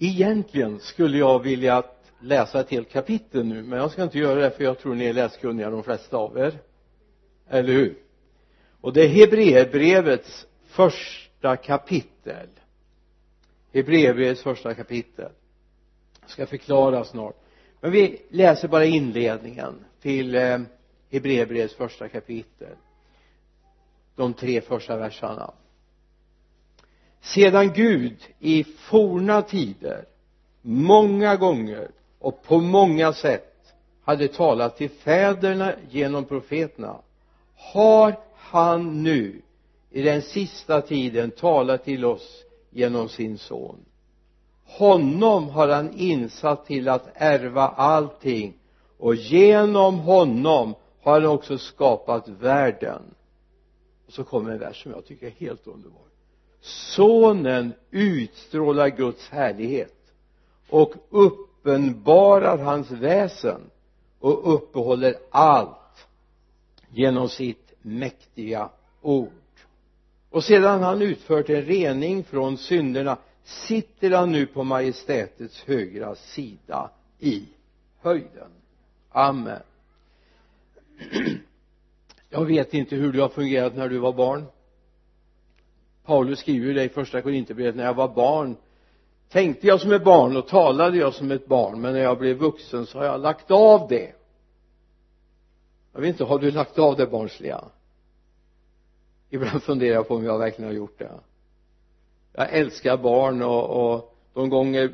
[0.00, 1.82] egentligen skulle jag vilja
[2.20, 5.04] läsa ett helt kapitel nu men jag ska inte göra det för jag tror ni
[5.04, 6.58] är läskunniga de flesta av er.
[7.48, 7.98] Eller hur?
[8.80, 12.48] Och det är Hebreerbrevets första kapitel.
[13.72, 15.32] Hebreerbrevets första kapitel.
[16.20, 17.36] Jag ska förklara snart.
[17.80, 20.58] Men vi läser bara inledningen till eh,
[21.10, 22.76] Hebreerbrevets första kapitel.
[24.16, 25.54] De tre första verserna
[27.20, 30.04] sedan Gud i forna tider
[30.62, 36.96] många gånger och på många sätt hade talat till fäderna genom profeterna
[37.56, 39.42] har han nu
[39.90, 43.84] i den sista tiden talat till oss genom sin son.
[44.64, 48.54] Honom har han insatt till att ärva allting
[48.98, 53.02] och genom honom har han också skapat världen.
[54.06, 56.09] Och så kommer en vers som jag tycker är helt underbar
[56.60, 59.94] sonen utstrålar Guds härlighet
[60.68, 63.60] och uppenbarar hans väsen
[64.18, 66.06] och uppehåller allt
[66.88, 68.68] genom sitt mäktiga
[69.00, 69.32] ord.
[70.30, 76.90] Och sedan han utfört en rening från synderna sitter han nu på majestätets högra sida
[77.18, 77.44] i
[78.00, 78.50] höjden.
[79.10, 79.62] Amen.
[82.30, 84.44] Jag vet inte hur du har fungerat när du var barn.
[86.10, 88.56] Paulus skriver ju det i första Korinthierbrevet när jag var barn
[89.28, 92.36] tänkte jag som ett barn och talade jag som ett barn men när jag blev
[92.36, 94.12] vuxen så har jag lagt av det.
[95.92, 97.64] Jag vet inte, har du lagt av det barnsliga?
[99.30, 101.10] Ibland funderar jag på om jag verkligen har gjort det.
[102.32, 104.92] Jag älskar barn och, och de gånger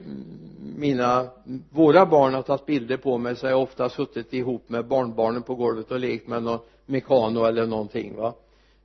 [0.77, 1.28] mina
[1.70, 5.42] våra barn har tagit bilder på mig så har jag ofta suttit ihop med barnbarnen
[5.42, 8.34] på golvet och lekt med någon mekano eller någonting va?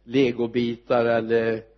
[0.03, 1.70] Legobitar eller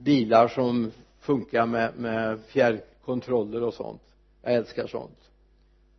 [0.00, 4.02] bilar som funkar med, med fjärrkontroller och sånt.
[4.42, 5.18] Jag älskar sånt.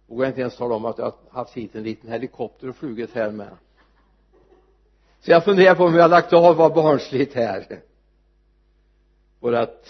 [0.08, 3.12] Vågar inte ens tala om att jag har haft hit en liten helikopter och flugit
[3.14, 3.58] här med.
[5.20, 7.82] Så jag funderar på om jag har lagt av vad barnsligt här.
[9.40, 9.88] Vårat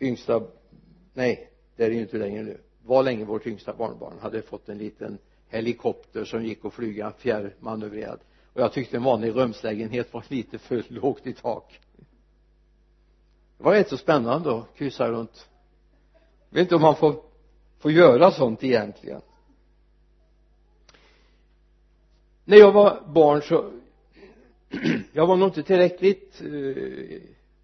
[0.00, 0.42] yngsta
[1.12, 2.60] nej det är det ju inte längre nu.
[2.82, 5.18] Var länge vårt yngsta barnbarn hade fått en liten
[5.48, 8.20] helikopter som gick att flyga fjärrmanövrerad.
[8.52, 11.80] Och jag tyckte en vanlig rumslägenhet var lite för lågt i tak
[13.58, 15.48] det var rätt så spännande att kryssa runt.
[16.50, 17.14] Jag vet inte om man får
[17.84, 19.20] får göra sånt egentligen.
[22.44, 23.70] När jag var barn så
[25.12, 27.22] jag var nog inte tillräckligt eh,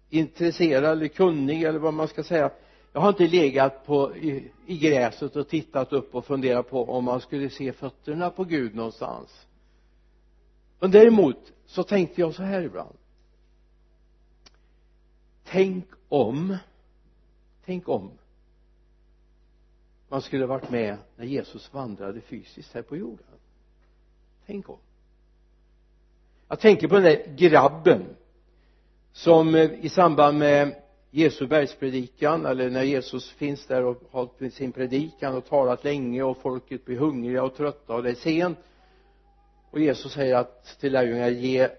[0.09, 2.51] intresserad eller kunnig eller vad man ska säga.
[2.93, 7.03] Jag har inte legat på i, i gräset och tittat upp och funderat på om
[7.03, 9.47] man skulle se fötterna på Gud någonstans.
[10.79, 12.97] Men däremot så tänkte jag så här ibland
[15.51, 16.57] tänk om.
[17.65, 18.11] Tänk om
[20.11, 23.25] man skulle varit med när Jesus vandrade fysiskt här på jorden.
[24.45, 24.77] Tänk om.
[26.47, 28.05] Jag tänker på den där grabben
[29.11, 30.75] som eh, i samband med
[31.11, 36.37] Jesu bergspredikan eller när Jesus finns där och har sin predikan och talat länge och
[36.37, 38.57] folket blir hungriga och trötta och det är sent.
[39.69, 41.69] Och Jesus säger att till lärjungarna ge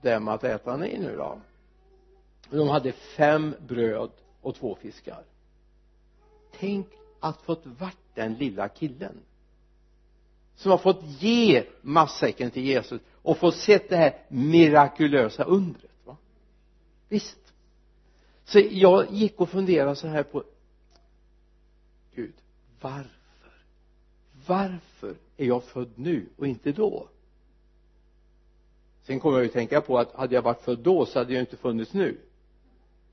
[0.00, 1.38] dem att äta ni nu då
[2.58, 5.24] de hade fem bröd och två fiskar.
[6.58, 6.86] Tänk
[7.20, 9.18] att fått vart den lilla killen.
[10.54, 16.16] Som har fått ge matsäcken till Jesus och fått sett det här mirakulösa undret va?
[17.08, 17.38] Visst.
[18.44, 20.44] Så jag gick och funderade så här på
[22.14, 22.34] Gud
[22.80, 23.12] varför?
[24.46, 27.08] Varför är jag född nu och inte då?
[29.02, 31.42] Sen kommer jag ju tänka på att hade jag varit född då så hade jag
[31.42, 32.18] inte funnits nu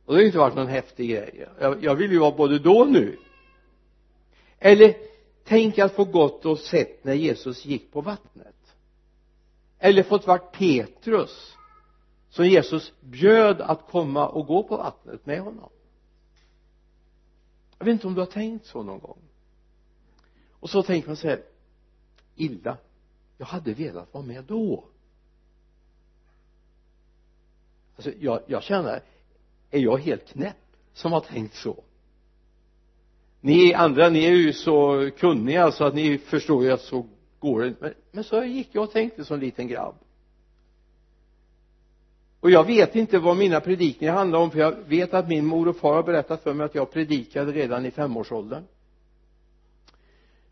[0.09, 1.47] och det har ju inte varit någon häftig grej.
[1.59, 3.19] Jag, jag vill ju vara både då och nu.
[4.59, 4.95] Eller
[5.43, 8.75] tänk att få gått och sett när Jesus gick på vattnet.
[9.79, 11.55] Eller fått varit Petrus
[12.29, 15.69] som Jesus bjöd att komma och gå på vattnet med honom.
[17.77, 19.21] Jag vet inte om du har tänkt så någon gång.
[20.51, 21.43] Och så tänker man så här
[22.35, 22.77] illa
[23.37, 24.83] jag hade velat vara med då.
[27.95, 29.03] Alltså jag, jag känner
[29.71, 30.57] är jag helt knäpp
[30.93, 31.83] som har tänkt så.
[33.41, 37.05] Ni andra ni är ju så kunniga så att ni förstår ju att så
[37.39, 39.95] går det men, men så gick jag och tänkte som liten grabb.
[42.39, 45.67] Och jag vet inte vad mina predikningar handlar om för jag vet att min mor
[45.67, 48.63] och far har berättat för mig att jag predikade redan i femårsåldern.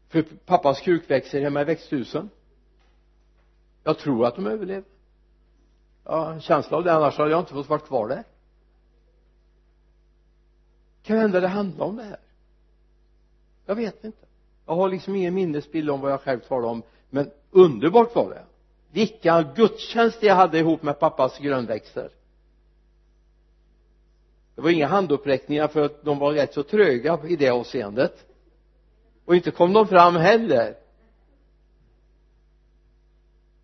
[0.10, 2.30] För pappas krukväxter hemma i växthusen.
[3.84, 4.90] Jag tror att de överlevde
[6.08, 8.24] jag har en känsla av det annars hade jag inte fått vara kvar där
[11.08, 12.20] kan hända det handlar om det här?
[13.66, 14.26] Jag vet inte.
[14.66, 18.44] Jag har liksom ingen minnesbild om vad jag själv talade om men underbart var det.
[18.92, 22.10] Vilka gudstjänster jag hade ihop med pappas grönväxter.
[24.56, 28.26] Det var inga handuppräckningar för att de var rätt så tröga i det avseendet.
[29.26, 30.76] Och inte kom de fram heller.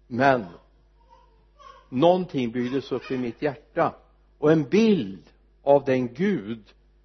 [0.07, 0.45] Men
[1.89, 3.95] någonting byggdes upp i mitt hjärta.
[4.37, 5.23] Och en bild
[5.63, 6.63] av den Gud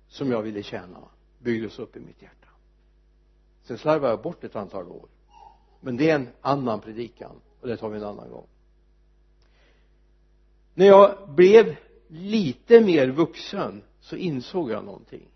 [0.08, 1.08] som jag ville tjäna
[1.38, 2.48] byggdes upp i mitt hjärta.
[3.62, 5.08] Sen slarvade jag bort ett antal år.
[5.80, 8.46] Men det är en annan predikan och det tar vi en annan gång.
[10.74, 11.76] När jag blev
[12.08, 15.28] lite mer vuxen så insåg jag någonting.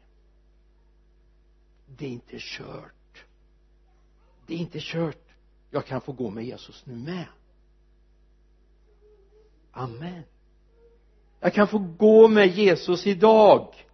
[1.87, 3.25] Det är inte kört.
[4.47, 5.29] Det är inte kört.
[5.71, 7.27] Jag kan få gå med Jesus nu med.
[9.73, 10.23] Amen.
[11.41, 13.87] Jag kan få gå med Jesus idag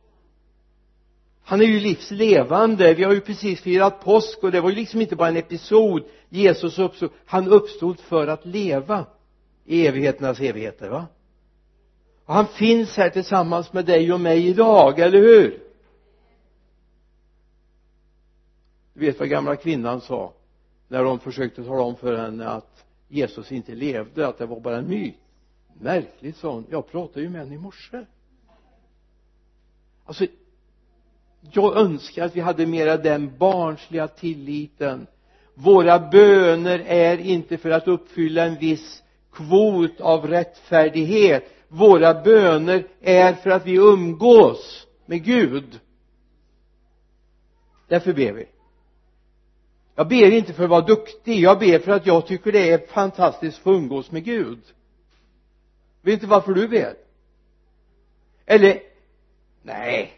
[1.49, 2.95] han är ju livslevande.
[2.95, 6.03] Vi har ju precis firat påsk och det var ju liksom inte bara en episod.
[6.29, 7.11] Jesus uppstod.
[7.27, 9.07] Han uppstod för att leva
[9.65, 11.07] i evigheternas evigheter va?
[12.25, 15.63] Och han finns här tillsammans med dig och mig idag, eller hur?
[18.95, 20.33] Du vet vad gamla kvinnan sa
[20.89, 24.77] när de försökte tala om för henne att Jesus inte levde, att det var bara
[24.77, 25.15] en myt.
[25.81, 26.67] Märkligt sa hon.
[26.71, 28.05] Jag pratade ju med henne i morse.
[30.05, 30.27] Alltså
[31.41, 35.07] jag önskar att vi hade mera den barnsliga tilliten.
[35.55, 39.03] Våra böner är inte för att uppfylla en viss
[39.33, 41.45] kvot av rättfärdighet.
[41.69, 45.81] Våra böner är för att vi umgås med Gud.
[47.89, 48.47] Därför ber vi.
[49.95, 51.41] Jag ber inte för att vara duktig.
[51.41, 54.61] Jag ber för att jag tycker det är fantastiskt att få umgås med Gud.
[56.03, 56.95] Vet inte varför du ber?
[58.47, 58.81] Eller
[59.63, 60.18] nej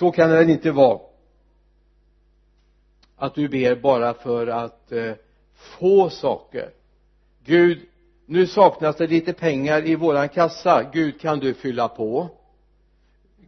[0.00, 1.00] så kan det väl inte vara.
[3.16, 5.12] Att du ber bara för att eh,
[5.54, 6.70] få saker.
[7.44, 7.78] Gud
[8.26, 10.90] nu saknas det lite pengar i våran kassa.
[10.92, 12.28] Gud kan du fylla på?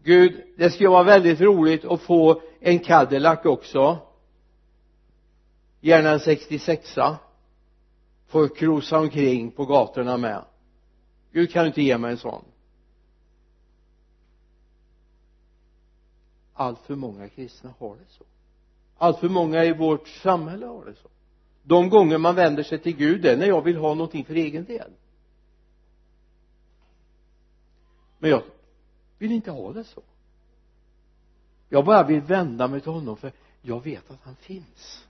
[0.03, 3.99] Gud det skulle vara väldigt roligt att få en Cadillac också.
[5.81, 7.17] Gärna en 66a
[8.29, 10.45] få cruisa omkring på gatorna med.
[11.33, 12.45] Gud kan du inte ge mig en sån?
[16.63, 18.25] Allt för många kristna har det så.
[18.99, 21.09] Allt för många i vårt samhälle har det så.
[21.63, 24.65] De gånger man vänder sig till Gud är när jag vill ha någonting för egen
[24.65, 24.91] del.
[28.19, 28.43] Men jag
[29.19, 30.03] vill inte ha det så.
[31.69, 33.33] Jag bara vill vända mig till honom för
[33.63, 35.07] jag vet att han finns.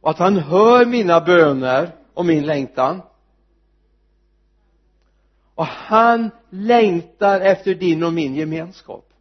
[0.00, 3.02] Och att han hör mina böner och min längtan.
[5.54, 9.11] Och han längtar efter din och min gemenskap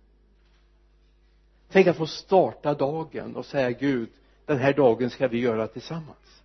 [1.72, 4.10] tänk att få starta dagen och säga Gud
[4.46, 6.44] den här dagen ska vi göra tillsammans.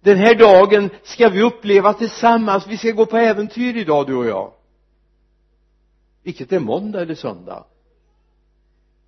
[0.00, 2.66] Den här dagen ska vi uppleva tillsammans.
[2.66, 4.52] Vi ska gå på äventyr idag du och jag.
[6.22, 7.64] Vilket är måndag eller söndag?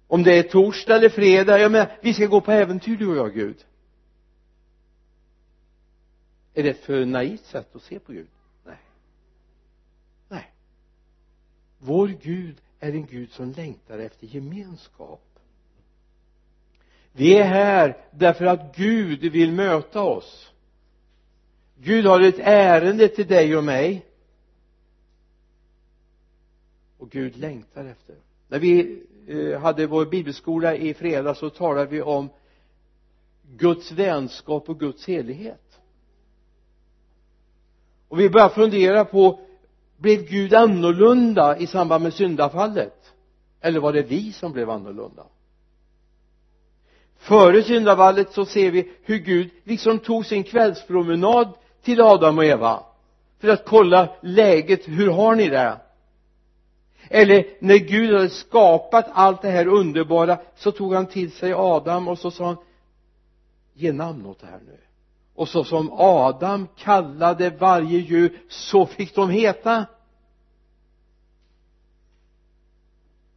[0.06, 3.16] Om det är torsdag eller fredag jag menar vi ska gå på äventyr du och
[3.16, 3.64] jag Gud.
[6.54, 8.28] Är det ett för naivt sätt att se på Gud?
[8.64, 8.80] Nej.
[10.28, 10.52] Nej.
[11.78, 15.22] Vår Gud är en Gud som längtar efter gemenskap.
[17.12, 20.52] Vi är här därför att Gud vill möta oss.
[21.76, 24.06] Gud har ett ärende till dig och mig.
[26.98, 28.16] Och Gud längtar efter.
[28.48, 32.28] När vi eh, hade vår bibelskola i fredag så talade vi om
[33.42, 35.80] Guds vänskap och Guds helighet.
[38.08, 39.40] Och vi började fundera på
[40.00, 43.12] blev Gud annorlunda i samband med syndafallet?
[43.60, 45.22] Eller var det vi som blev annorlunda?
[47.18, 51.48] Före syndafallet så ser vi hur Gud liksom tog sin kvällspromenad
[51.82, 52.82] till Adam och Eva
[53.38, 55.76] för att kolla läget, hur har ni det?
[57.08, 62.08] Eller när Gud hade skapat allt det här underbara så tog han till sig Adam
[62.08, 62.56] och så sa han
[63.74, 64.78] ge namn åt det här nu
[65.40, 69.86] och så som Adam kallade varje djur så fick de heta.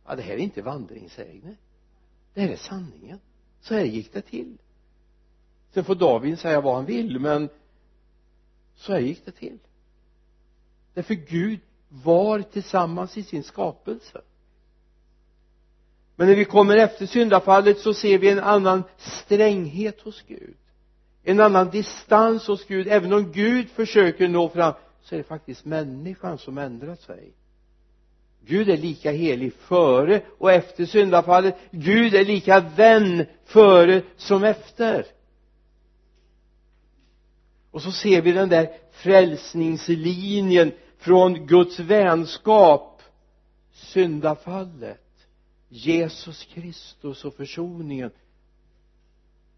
[0.05, 1.57] Ja det här är inte vandringssägner
[2.33, 3.19] det här är sanningen.
[3.61, 4.57] Så här gick det till.
[5.73, 7.49] Sen får David säga vad han vill men
[8.75, 9.59] så här gick det till.
[10.93, 14.21] Därför Gud var tillsammans i sin skapelse.
[16.15, 20.55] Men när vi kommer efter syndafallet så ser vi en annan stränghet hos Gud
[21.23, 22.87] en annan distans hos Gud.
[22.87, 27.33] Även om Gud försöker nå fram så är det faktiskt människan som ändrat sig.
[28.45, 31.55] Gud är lika helig före och efter syndafallet.
[31.71, 35.05] Gud är lika vän före som efter.
[37.71, 43.01] Och så ser vi den där frälsningslinjen från Guds vänskap.
[43.71, 44.99] Syndafallet
[45.69, 48.11] Jesus Kristus och försoningen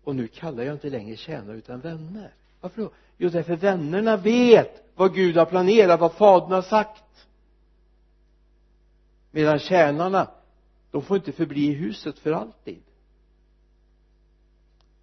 [0.05, 2.33] och nu kallar jag inte längre tjänare utan vänner.
[2.62, 2.91] Varför då?
[3.17, 7.27] Jo därför vännerna vet vad Gud har planerat vad fadern har sagt.
[9.31, 10.31] Medan tjänarna
[10.91, 12.83] de får inte förbli i huset för alltid.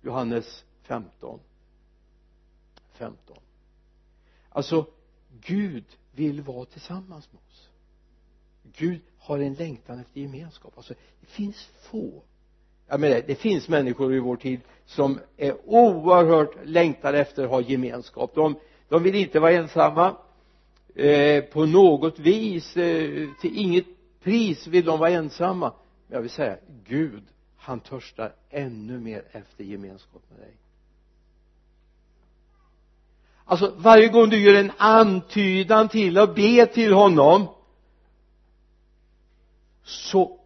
[0.03, 1.41] Johannes 15
[2.93, 3.37] 15
[4.49, 4.87] alltså
[5.41, 7.69] Gud vill vara tillsammans med oss.
[8.73, 10.73] Gud har en längtan efter gemenskap.
[10.77, 12.23] Alltså det finns få
[12.93, 17.61] jag menar det finns människor i vår tid som är oerhört längtade efter att ha
[17.61, 18.35] gemenskap.
[18.35, 18.57] De,
[18.89, 20.17] de vill inte vara ensamma.
[20.95, 23.85] Eh, på något vis eh, till inget
[24.23, 25.73] pris vill de vara ensamma.
[26.07, 26.57] Men jag vill säga
[26.87, 27.23] Gud
[27.57, 30.57] han törstar ännu mer efter gemenskap med dig.
[33.45, 37.47] Alltså varje gång du gör en antydan till att be till honom
[39.83, 40.42] så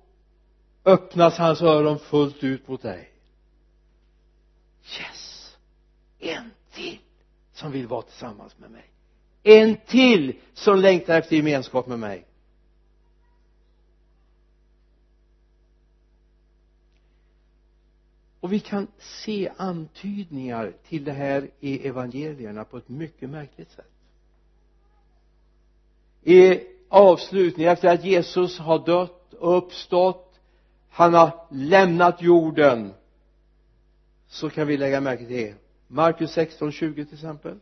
[0.87, 3.11] öppnas hans öron fullt ut mot dig.
[4.99, 5.57] Yes.
[6.19, 6.99] En till
[7.53, 8.85] som vill vara tillsammans med mig.
[9.43, 12.27] En till som längtar efter gemenskap med mig.
[18.41, 23.91] Och vi kan se antydningar till det här i evangelierna på ett mycket märkligt sätt.
[26.23, 30.26] I avslutningen efter att Jesus har dött och uppstått
[30.97, 32.95] han har lämnat jorden.
[34.27, 35.55] Så kan vi lägga märke till
[35.87, 37.59] Markus 16, 20 till exempel.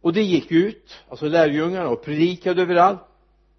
[0.00, 3.00] Och det gick ut alltså lärjungarna och predikade överallt.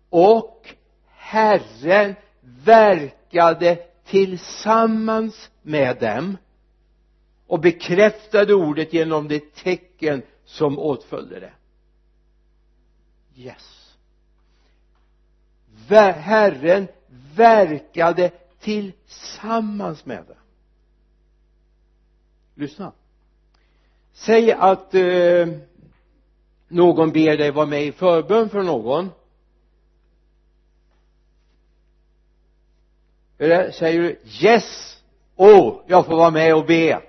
[0.10, 0.76] Och
[1.08, 3.76] Herren verkade
[4.06, 6.38] tillsammans med dem
[7.48, 11.54] och bekräftade ordet genom det tecken som åtföljde det.
[13.36, 13.81] Yes.
[15.90, 16.88] Herren
[17.36, 20.36] verkade tillsammans med dem.
[22.56, 22.92] Lyssna.
[24.12, 25.48] Säg att eh,
[26.68, 29.10] någon ber dig vara med i förbön för någon.
[33.38, 35.02] Eller säger du yes
[35.36, 37.02] oh jag får vara med och be.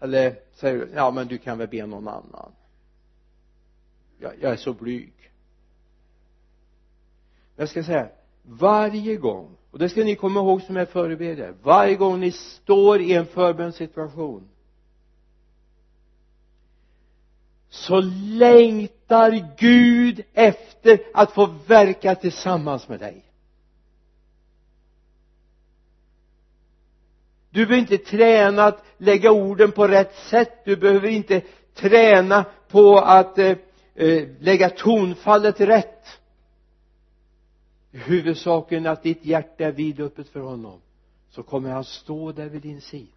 [0.00, 2.52] Eller säger du ja men du kan väl be någon annan.
[4.18, 5.31] Jag, jag är så blyg
[7.56, 8.08] jag ska säga
[8.42, 13.00] varje gång och det ska ni komma ihåg som är förebedjare varje gång ni står
[13.00, 14.48] i en förbönssituation
[17.72, 23.24] så längtar Gud efter att få verka tillsammans med dig.
[27.50, 30.64] Du behöver inte träna att lägga orden på rätt sätt.
[30.64, 31.42] Du behöver inte
[31.74, 33.56] träna på att eh,
[33.94, 36.20] eh, lägga tonfallet rätt
[37.92, 40.80] huvudsaken är att ditt hjärta är vidöppet för honom
[41.30, 43.08] så kommer han stå där vid din sida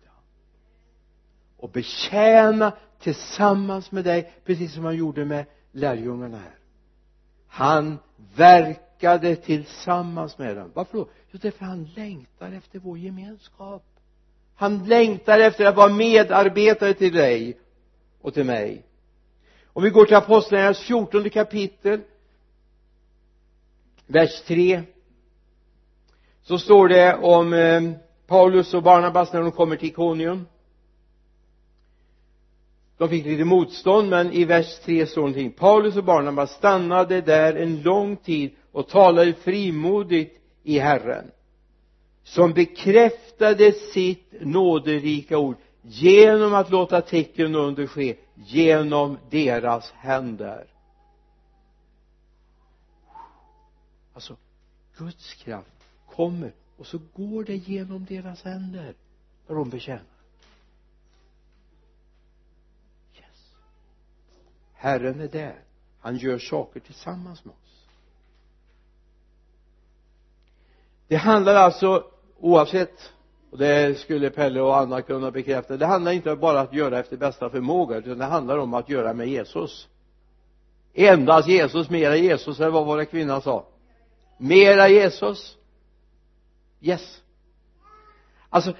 [1.58, 6.56] och betjäna tillsammans med dig precis som han gjorde med lärjungarna här.
[7.48, 7.98] Han
[8.36, 10.72] verkade tillsammans med dem.
[10.74, 11.08] Varför då?
[11.32, 13.84] jo därför han längtar efter vår gemenskap.
[14.56, 17.58] Han längtar efter att vara medarbetare till dig
[18.22, 18.86] och till mig.
[19.66, 22.02] Om vi går till apostlagärningarnas fjortonde kapitel
[24.08, 24.82] vers 3
[26.42, 27.82] så står det om eh,
[28.28, 30.48] Paulus och Barnabas när de kommer till Ikonium.
[32.98, 35.52] De fick lite motstånd men i vers 3 står någonting.
[35.52, 41.32] Paulus och Barnabas stannade där en lång tid och talade frimodigt i Herren
[42.24, 50.75] som bekräftade sitt nåderika ord genom att låta tecken under ske genom deras händer.
[54.16, 54.36] Alltså
[54.98, 58.94] Guds kraft kommer och så går det genom deras händer
[59.48, 60.04] när de betjänar.
[63.16, 63.54] Yes.
[64.74, 65.60] Herren är där.
[66.00, 67.88] Han gör saker tillsammans med oss.
[71.08, 73.14] Det handlar alltså oavsett
[73.52, 77.00] och det skulle Pelle och Anna kunna bekräfta det handlar inte bara om att göra
[77.00, 79.88] efter bästa förmåga utan det handlar om att göra med Jesus.
[80.94, 83.66] Endast Jesus, mera Jesus eller vad var det kvinnan sa
[84.38, 85.58] mera Jesus?
[86.82, 87.22] Yes.
[88.50, 88.74] Alltså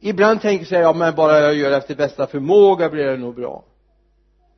[0.00, 3.64] ibland tänker sig ja men bara jag gör efter bästa förmåga blir det nog bra.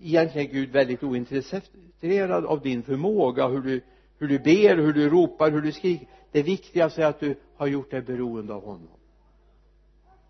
[0.01, 3.81] Egentligen är Gud väldigt ointresserad av din förmåga hur du
[4.19, 6.09] hur du ber, hur du ropar, hur du skriker.
[6.33, 8.89] Det viktigaste är att du har gjort dig beroende av honom.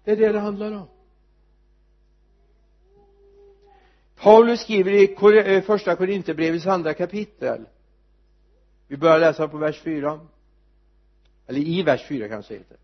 [0.05, 0.87] Det är det det handlar om.
[4.21, 7.65] Paulus skriver i eh, första Korinthierbrevets andra kapitel
[8.89, 10.21] vi börjar läsa på vers 4
[11.47, 12.59] eller i vers 4 kanske det.
[12.59, 12.77] Heter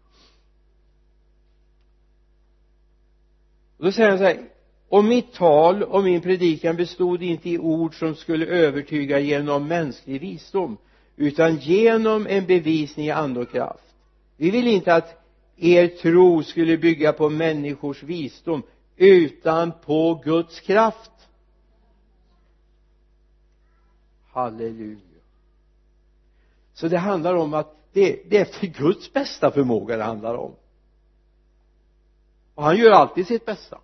[3.79, 4.49] och då säger han så här
[4.89, 10.21] och mitt tal och min predikan bestod inte i ord som skulle övertyga genom mänsklig
[10.21, 10.77] visdom
[11.17, 13.95] utan genom en bevisning i ande och kraft.
[14.37, 15.25] Vi vill inte att
[15.57, 18.63] er tro skulle bygga på människors visdom
[18.97, 21.11] utan på Guds kraft.
[24.33, 25.14] Halleluja
[26.75, 30.55] så det handlar om att det, det är för Guds bästa förmåga det handlar om.
[32.55, 33.81] Och han gör alltid sitt bästa.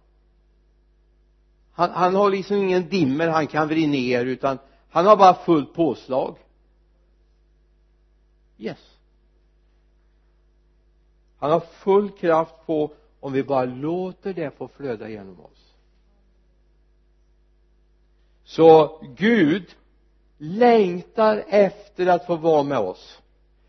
[1.72, 4.58] Han, han har liksom ingen dimmer han kan vrida ner utan
[4.90, 6.36] han har bara fullt påslag.
[8.58, 8.98] Yes.
[11.38, 15.74] Han har full kraft på om vi bara låter det få flöda genom oss.
[18.44, 19.76] Så Gud
[20.42, 23.18] längtar efter att få vara med oss.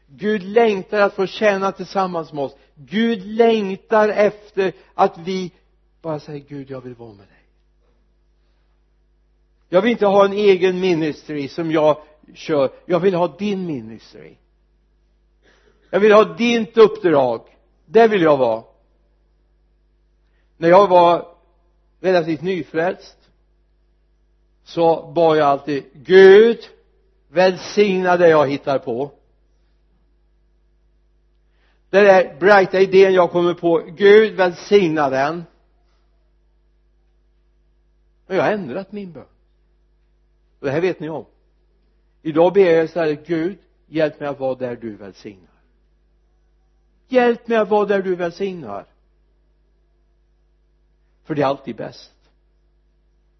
[0.08, 2.56] Gud längtar att få tjäna tillsammans med oss.
[2.76, 5.52] Gud längtar efter att vi
[6.02, 7.46] bara säger Gud jag vill vara med dig.
[9.70, 12.02] Jag vill inte ha en egen ministry som jag
[12.34, 12.72] kör.
[12.86, 14.38] Jag vill ha din ministry.
[15.90, 17.42] Jag vill ha ditt uppdrag.
[17.86, 18.64] Det vill jag vara.
[20.58, 21.28] När jag var
[22.00, 23.18] relativt nyfrälst
[24.72, 26.60] så bad jag alltid Gud
[27.28, 29.12] välsigna det jag hittar på.
[31.90, 35.44] Den där brighta idén jag kommer på Gud välsigna den.
[38.28, 39.26] Men jag har ändrat min bön.
[40.60, 41.26] Och det här vet ni om.
[42.22, 45.62] Idag ber jag istället Gud hjälp mig att vara där du välsignar.
[47.08, 48.86] Hjälp mig att vara där du välsignar.
[51.24, 52.14] För det är alltid bäst.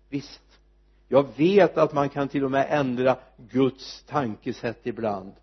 [0.10, 0.51] Visst
[1.12, 5.34] jag vet att man kan till och med ändra Guds tankesätt ibland.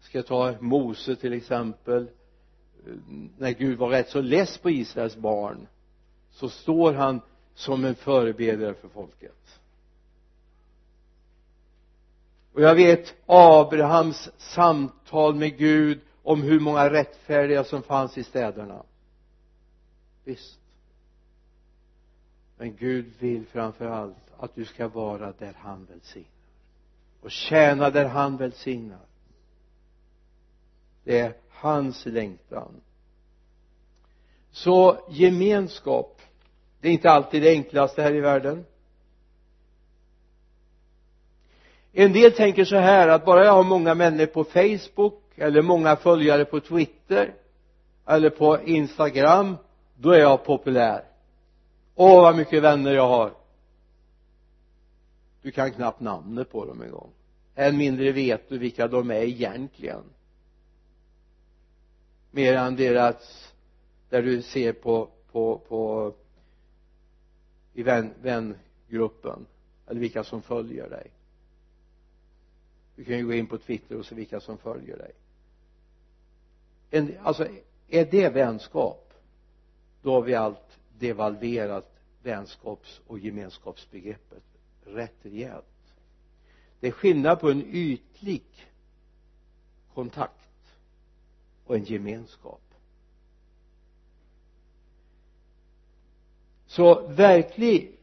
[0.00, 2.08] Ska jag ta Mose till exempel?
[3.38, 5.66] När Gud var rätt så less på Israels barn
[6.30, 7.20] så står han
[7.54, 9.60] som en förebedjare för folket.
[12.52, 18.82] Och jag vet Abrahams samtal med Gud om hur många rättfärdiga som fanns i städerna.
[20.24, 20.61] Visst
[22.62, 26.30] men Gud vill framför allt att du ska vara där han välsignar.
[27.22, 29.06] Och tjäna där han välsignar.
[31.04, 32.80] Det är hans längtan.
[34.50, 36.20] Så gemenskap
[36.80, 38.64] det är inte alltid det enklaste här i världen.
[41.92, 45.96] En del tänker så här att bara jag har många människor på facebook eller många
[45.96, 47.34] följare på twitter
[48.06, 49.56] eller på instagram
[49.94, 51.11] då är jag populär
[51.94, 53.34] åh vad mycket vänner jag har.
[55.42, 57.10] Du kan knappt namnet på dem en gång.
[57.54, 60.04] Än mindre vet du vilka de är egentligen.
[62.30, 63.52] Mer än deras
[64.08, 66.14] där du ser på på på
[67.74, 69.46] i vän, vängruppen
[69.86, 71.10] eller vilka som följer dig.
[72.96, 75.12] Du kan ju gå in på twitter och se vilka som följer dig.
[76.90, 77.46] En, alltså
[77.88, 79.14] är det vänskap
[80.02, 84.42] då har vi allt devalverat vänskaps och gemenskapsbegreppet
[84.84, 85.94] rätt rejält.
[86.80, 88.42] Det är skillnad på en ytlig
[89.94, 90.78] kontakt
[91.64, 92.60] och en gemenskap.
[96.66, 97.98] Så verklig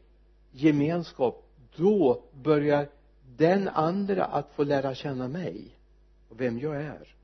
[0.51, 2.89] gemenskap då börjar
[3.38, 5.75] den andra att få lära känna mig
[6.29, 7.15] och vem jag är.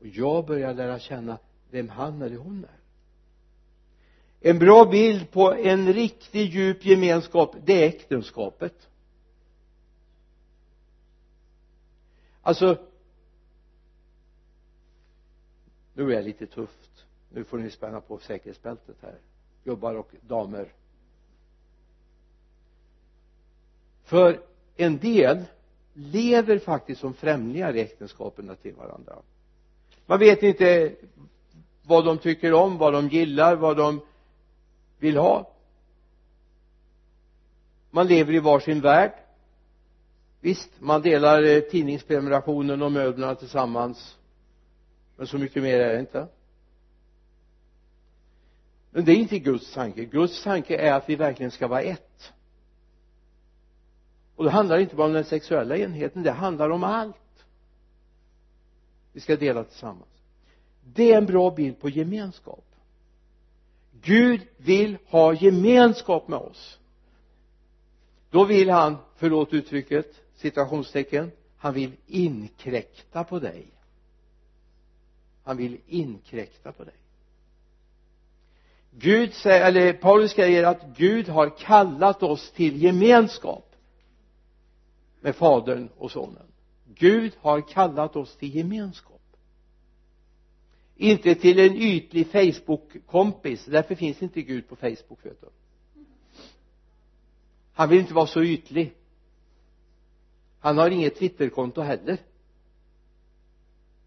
[0.00, 1.38] Och jag börjar lära känna
[1.70, 2.77] vem han eller hon är
[4.40, 8.88] en bra bild på en riktig djup gemenskap det är äktenskapet.
[12.42, 12.78] Alltså
[15.94, 17.04] nu är det lite tufft.
[17.30, 19.18] Nu får ni spänna på säkerhetsbältet här
[19.64, 20.72] gubbar och damer.
[24.04, 24.40] För
[24.76, 25.44] en del
[25.92, 29.16] lever faktiskt som främlingar i äktenskapen till varandra.
[30.06, 30.94] Man vet inte
[31.82, 34.00] vad de tycker om, vad de gillar, vad de
[34.98, 35.54] vill ha.
[37.90, 39.12] Man lever i varsin värld.
[40.40, 44.16] Visst, man delar eh, tidningsprenumerationen och möblerna tillsammans.
[45.16, 46.28] Men så mycket mer är det inte.
[48.90, 50.04] Men det är inte Guds tanke.
[50.04, 52.32] Guds tanke är att vi verkligen ska vara ett.
[54.36, 57.16] Och det handlar inte bara om den sexuella enheten det handlar om allt.
[59.12, 60.22] Vi ska dela tillsammans.
[60.84, 62.64] Det är en bra bild på gemenskap.
[64.02, 66.78] Gud vill ha gemenskap med oss.
[68.30, 73.66] Då vill han, förlåt uttrycket, citationstecken han vill inkräkta på dig.
[75.44, 76.94] Han vill inkräkta på dig.
[78.90, 83.76] Gud säger, eller Paulus säger att Gud har kallat oss till gemenskap
[85.20, 86.46] med fadern och sonen.
[86.94, 89.17] Gud har kallat oss till gemenskap
[91.00, 93.64] inte till en ytlig Facebook-kompis.
[93.64, 95.46] Därför finns inte Gud på Facebook vet du.
[97.72, 98.94] Han vill inte vara så ytlig.
[100.60, 102.18] Han har inget twitterkonto heller.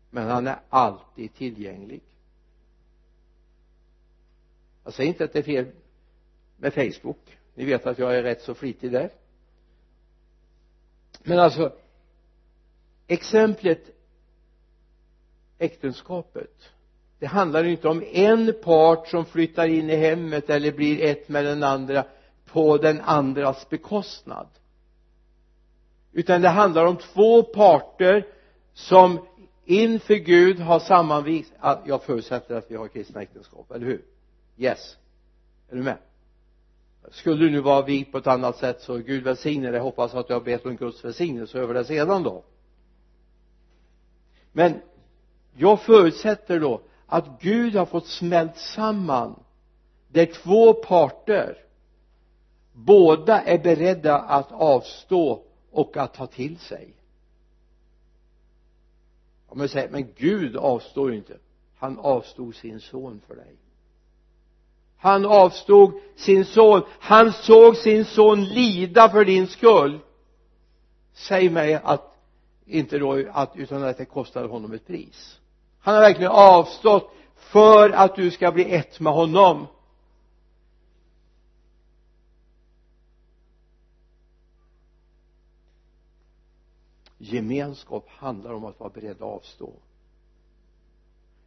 [0.10, 2.02] Men han är alltid tillgänglig.
[4.84, 5.72] Jag säger inte att det är fel
[6.58, 7.38] med Facebook.
[7.56, 9.10] Ni vet att jag är rätt så flitig där.
[11.24, 11.78] Men alltså
[13.08, 13.90] exemplet
[15.58, 16.72] äktenskapet
[17.22, 21.46] det handlar inte om en part som flyttar in i hemmet eller blir ett med
[21.46, 22.06] den andra
[22.46, 24.48] på den andras bekostnad.
[26.12, 28.28] Utan det handlar om två parter
[28.74, 29.20] som
[29.66, 31.52] inför Gud har sammanvigt
[31.86, 34.06] jag förutsätter att vi har kristna äktenskap, eller hur?
[34.58, 34.98] Yes.
[35.70, 35.98] Är du med?
[37.12, 39.80] Skulle du nu vara vig på ett annat sätt så Gud välsigne dig.
[39.80, 42.44] Hoppas att du har bett om Guds välsignelse över det sedan då.
[44.52, 44.82] Men
[45.54, 49.43] jag förutsätter då att Gud har fått smält samman
[50.08, 51.58] där två parter.
[52.74, 56.93] Båda är beredda att avstå och att ta till sig.
[59.47, 61.38] Om jag säger men Gud avstår ju inte.
[61.78, 63.56] Han avstod sin son för dig.
[64.97, 66.82] Han avstod sin son.
[67.00, 70.00] Han såg sin son lida för din skull.
[71.13, 72.17] Säg mig att
[72.65, 75.41] inte då att utan att det kostade honom ett pris
[75.82, 79.67] han har verkligen avstått för att du ska bli ett med honom.
[87.17, 89.74] Gemenskap handlar om att vara beredd att avstå.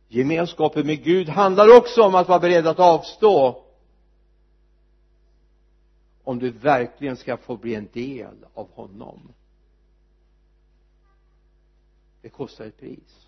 [0.09, 3.65] Gemenskapen med Gud handlar också om att vara beredd att avstå.
[6.25, 9.33] Om du verkligen ska få bli en del av honom.
[12.23, 13.24] Det kostar ett pris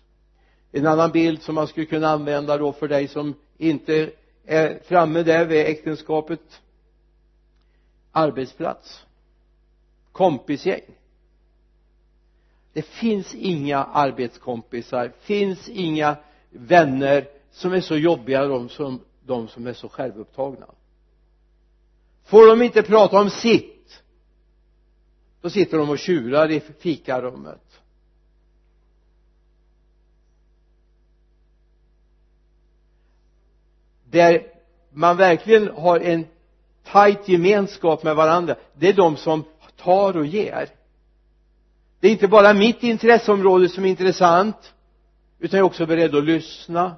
[0.71, 4.11] en annan bild som man skulle kunna använda då för dig som inte
[4.45, 6.61] är framme där vid äktenskapet.
[8.11, 9.05] Arbetsplats.
[10.11, 10.81] Kompisgäng.
[12.73, 16.15] Det finns inga arbetskompisar finns inga
[16.49, 20.67] vänner som är så jobbiga de som de som är så självupptagna.
[22.23, 23.77] Får de inte prata om sitt
[25.41, 27.81] då sitter de och tjurar i fikarummet.
[34.09, 34.43] Där
[34.89, 36.25] man verkligen har en
[36.83, 38.55] tajt gemenskap med varandra.
[38.73, 39.43] Det är de som
[39.77, 40.69] tar och ger.
[41.99, 44.73] Det är inte bara mitt intresseområde som är intressant
[45.39, 46.95] utan jag är också beredd att lyssna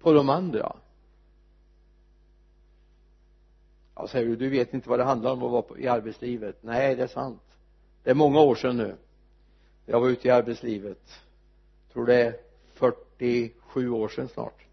[0.00, 0.76] på de andra.
[3.94, 6.58] Ja säger du du vet inte vad det handlar om att vara i arbetslivet.
[6.60, 7.42] Nej det är sant.
[8.02, 8.96] Det är många år sedan nu.
[9.86, 11.20] Jag var ute i arbetslivet.
[11.86, 12.36] Jag tror det är
[12.74, 14.64] 47 år sedan snart.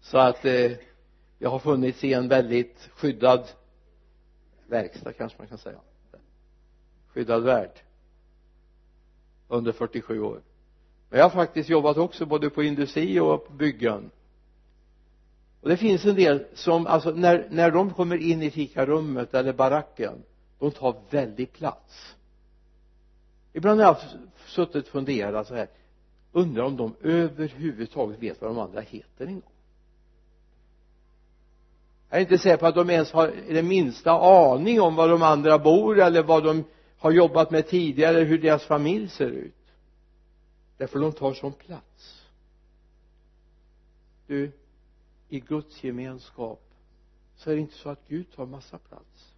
[0.00, 0.70] Så att eh,
[1.42, 3.48] jag har funnits i en väldigt skyddad
[4.66, 5.78] verkstad kanske man kan säga.
[7.08, 7.80] Skyddad värld.
[9.48, 10.42] Under 47 år.
[11.08, 14.10] Men jag har faktiskt jobbat också både på industri och på byggen.
[15.60, 19.52] Och det finns en del som alltså när, när de kommer in i fikarummet eller
[19.52, 20.22] baracken
[20.58, 22.16] de tar väldigt plats.
[23.52, 23.96] Ibland har jag
[24.46, 25.68] suttit och funderat så här.
[26.32, 29.49] Undrar om de överhuvudtaget vet vad de andra heter en gång?
[32.10, 35.22] Jag är inte säker på att de ens har den minsta aning om var de
[35.22, 36.64] andra bor eller vad de
[36.98, 39.54] har jobbat med tidigare hur deras familj ser ut.
[40.76, 42.26] Därför de tar sån plats.
[44.26, 44.52] Du
[45.28, 46.60] i Guds gemenskap
[47.36, 49.34] så är det inte så att Gud tar massa plats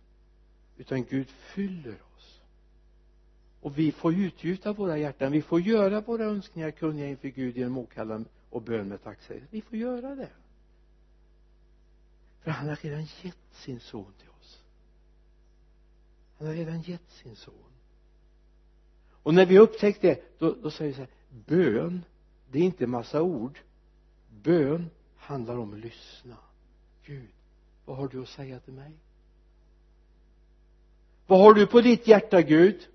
[0.76, 2.40] utan Gud fyller oss.
[3.60, 7.78] Och vi får utgjuta våra hjärtan vi får göra våra önskningar kunniga inför Gud genom
[7.78, 10.28] åkallan och bön med tacksägelse vi får göra det
[12.42, 14.62] för han har redan gett sin son till oss.
[16.38, 17.72] Han har redan gett sin son.
[19.22, 22.04] Och när vi upptäckte det då, då säger vi så här bön
[22.50, 23.58] det är inte massa ord.
[24.42, 26.36] Bön handlar om att lyssna.
[27.04, 27.30] Gud
[27.84, 28.92] vad har du att säga till mig?
[31.26, 32.88] Vad har du på ditt hjärta Gud?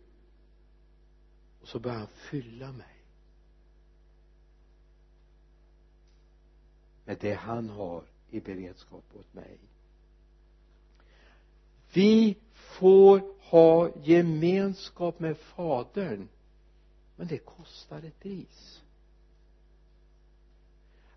[1.62, 3.04] Och så börjar han fylla mig
[7.06, 9.58] med det han har i beredskap åt mig.
[11.94, 16.28] Vi får ha gemenskap med fadern
[17.16, 18.82] men det kostar ett pris.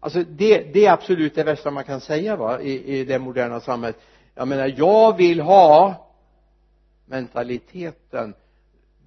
[0.01, 3.61] Alltså det, det är absolut det värsta man kan säga va i, i det moderna
[3.61, 4.01] samhället.
[4.35, 6.07] Jag menar jag vill ha
[7.07, 8.35] mentaliteten.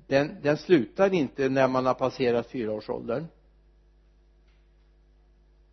[0.08, 3.26] Den, den slutar inte när man har passerat fyraårsåldern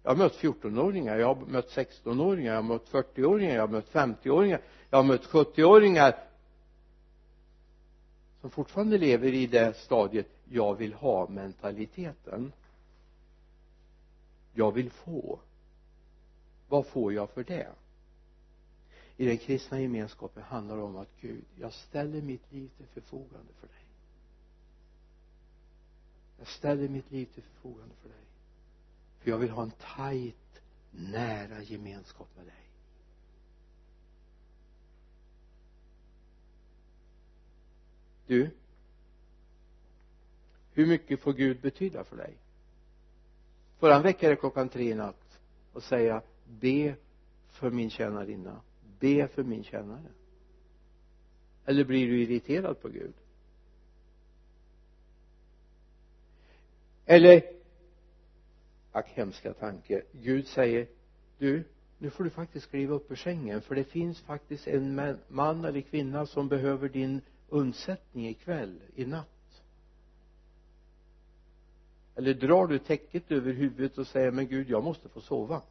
[0.02, 3.92] jag har mött 14-åringar, jag har mött 16-åringar, jag har mött 40-åringar, jag har mött
[3.92, 4.60] 50-åringar
[4.90, 6.16] jag har mött 70-åringar
[8.40, 12.52] som fortfarande lever i det stadiet jag vill ha mentaliteten.
[14.52, 15.40] Jag vill få.
[16.68, 17.68] Vad får jag för det?
[19.16, 23.52] I den kristna gemenskapen handlar det om att Gud jag ställer mitt liv till förfogande
[23.60, 23.84] för dig.
[26.38, 28.29] Jag ställer mitt liv till förfogande för dig
[29.20, 32.54] för jag vill ha en tajt nära gemenskap med dig.
[38.26, 38.50] Du
[40.72, 42.34] hur mycket får Gud betyda för dig?
[43.78, 45.40] Får han väcka dig klockan tre i natt
[45.72, 46.94] och säga be
[47.48, 48.60] för min tjänarinna
[49.00, 50.10] be för min tjänare.
[51.64, 53.14] Eller blir du irriterad på Gud?
[57.06, 57.59] Eller
[58.92, 60.02] ack hemska tanke.
[60.12, 60.86] Gud säger
[61.38, 61.64] du
[62.02, 65.80] nu får du faktiskt kliva upp ur sängen för det finns faktiskt en man eller
[65.80, 69.62] kvinna som behöver din undsättning ikväll, i natt.
[72.16, 75.62] Eller drar du täcket över huvudet och säger men Gud jag måste få sova.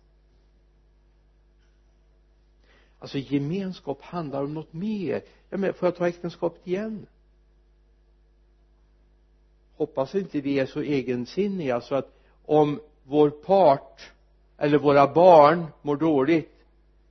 [3.00, 5.22] Alltså gemenskap handlar om något mer.
[5.50, 7.08] Ja, men får jag ta äktenskapet igen?
[9.76, 12.80] Hoppas inte vi är så egensinniga så att om
[13.10, 14.12] vår part
[14.58, 16.66] eller våra barn mår dåligt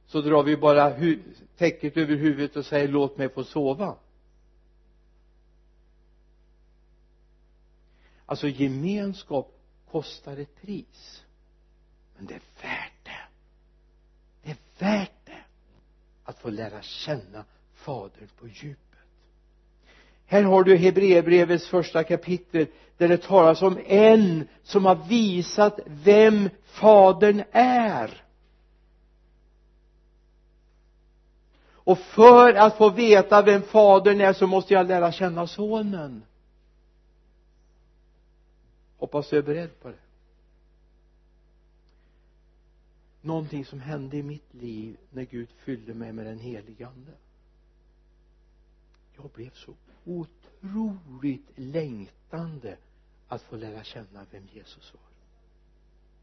[0.06, 0.96] så drar vi bara
[1.56, 3.96] täcket över huvudet och säger låt mig få sova.
[8.26, 11.24] Alltså gemenskap kostar ett pris
[12.16, 13.28] men det är värt det.
[14.42, 15.44] Det är värt det
[16.24, 18.87] att få lära känna fadern på djupet
[20.30, 26.50] här har du Hebreerbrevets första kapitel där det talas om en som har visat vem
[26.64, 28.24] fadern är.
[31.70, 36.22] Och för att få veta vem fadern är så måste jag lära känna sonen.
[38.98, 39.98] Hoppas du är beredd på det.
[43.20, 47.12] Någonting som hände i mitt liv när Gud fyllde mig med den helige ande.
[49.16, 49.72] Jag blev så
[50.08, 52.76] otroligt längtande
[53.28, 55.00] att få lära känna vem Jesus var.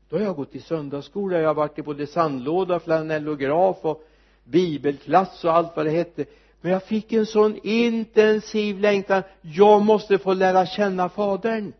[0.10, 4.04] Då har jag gått i söndagsskola jag har varit i både sandlåda, flanellograf och
[4.43, 6.26] bibelklass och allt vad det hette.
[6.62, 11.74] Men jag fick en sån intensiv längtan jag måste få lära känna fadern.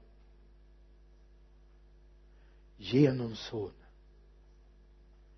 [2.78, 3.72] Genom sonen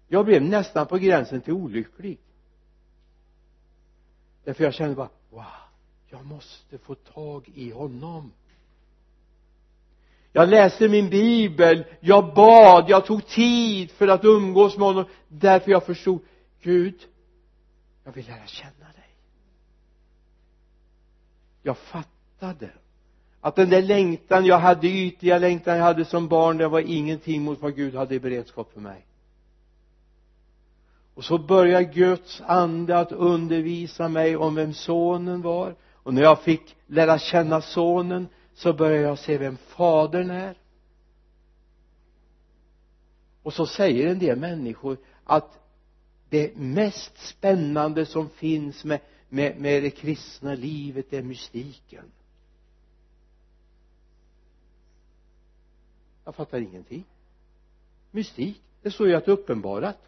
[0.08, 2.20] jag blev nästan på gränsen till olycklig.
[4.44, 5.67] Därför jag kände bara wow
[6.10, 8.32] jag måste få tag i honom.
[10.32, 15.06] Jag läste min bibel jag bad jag tog tid för att umgås med honom.
[15.28, 16.20] Därför jag förstod
[16.62, 16.96] Gud
[18.04, 19.10] jag vill lära känna dig.
[21.62, 22.70] Jag fattade
[23.42, 27.42] att den där längtan jag hade ytliga längtan jag hade som barn det var ingenting
[27.42, 29.06] mot vad Gud hade i beredskap för mig.
[31.14, 35.76] Och så började Guds ande att undervisa mig om vem sonen var
[36.08, 40.58] och när jag fick lära känna sonen så började jag se vem fadern är.
[43.44, 45.60] Och så säger en del människor att
[46.30, 52.12] det mest spännande som finns med, med, med det kristna livet är mystiken.
[56.26, 57.04] Jag fattar ingenting.
[58.12, 60.00] Mystik det står ju att det är uppenbarat.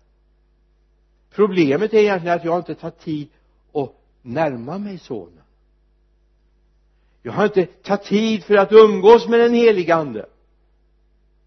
[1.30, 3.30] Problemet är egentligen att jag inte tar tid
[3.74, 5.44] att närma mig sonen
[7.30, 10.26] jag har inte tagit tid för att umgås med den helige ande.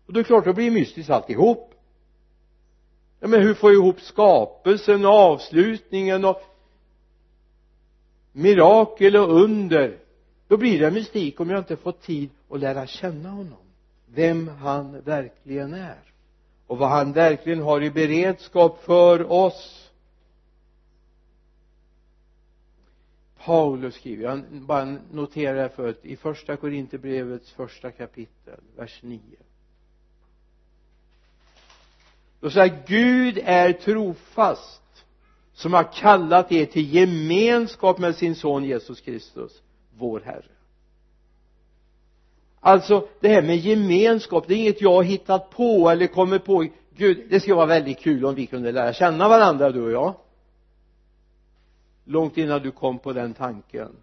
[0.06, 1.74] Och då är det klart, då blir det mystiskt alltihop.
[3.20, 6.42] Ja men hur får jag ihop skapelsen och avslutningen och
[8.32, 9.98] mirakel och under?
[10.48, 13.58] Då blir det mystik om jag inte får tid att lära känna honom.
[14.06, 15.98] Vem han verkligen är
[16.66, 19.81] och vad han verkligen har i beredskap för oss.
[23.44, 29.20] Paulus skriver, jag bara noterar det förut, i första Korinthierbrevets första kapitel, vers 9
[32.42, 35.04] då säger Gud är trofast
[35.52, 39.62] som har kallat er till gemenskap med sin son Jesus Kristus
[39.98, 40.44] vår Herre.
[42.60, 46.66] Alltså det här med gemenskap det är inget jag har hittat på eller kommer på.
[46.96, 50.14] Gud det skulle vara väldigt kul om vi kunde lära känna varandra du och jag
[52.04, 53.96] långt innan du kom på den tanken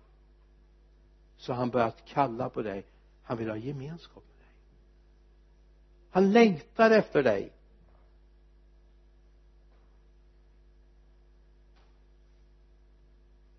[1.38, 2.86] så har han börjat kalla på dig.
[3.24, 4.56] Han vill ha gemenskap med dig.
[6.10, 7.52] Han längtar efter dig.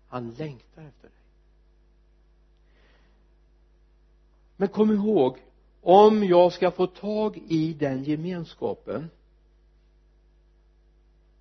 [0.07, 1.17] Han längtar efter dig.
[4.55, 5.37] Men kom ihåg
[5.81, 9.09] om jag ska få tag i den gemenskapen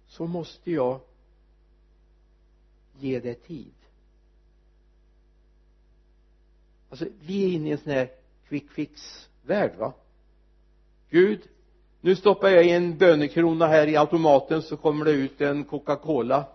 [0.07, 1.01] så måste jag
[3.03, 3.73] ge det tid.
[6.91, 8.11] Alltså vi är inne i en sån här
[8.49, 9.93] quick fix värld va?
[11.11, 11.49] Gud
[12.01, 16.49] nu stoppar jag in en bönekrona här i automaten så kommer det ut en Coca-Cola.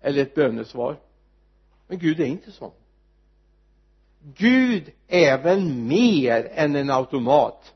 [0.00, 0.96] Eller ett bönesvar.
[1.86, 2.72] Men Gud är inte sån.
[4.22, 7.74] Gud är väl mer än en automat.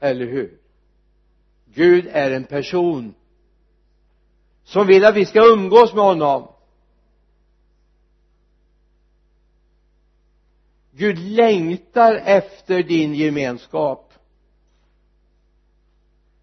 [0.00, 0.58] Eller hur?
[1.76, 3.14] Gud är en person
[4.64, 6.48] som vill att vi ska umgås med honom.
[10.92, 14.12] Gud längtar efter din gemenskap.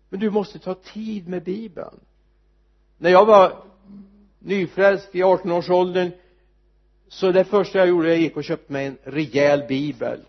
[0.09, 1.99] Men du måste ta tid med bibeln.
[2.97, 3.63] När jag var
[4.39, 6.11] nyfrälst i 18-årsåldern
[7.07, 10.25] så det första jag gjorde jag gick och köpte mig en rejäl bibel.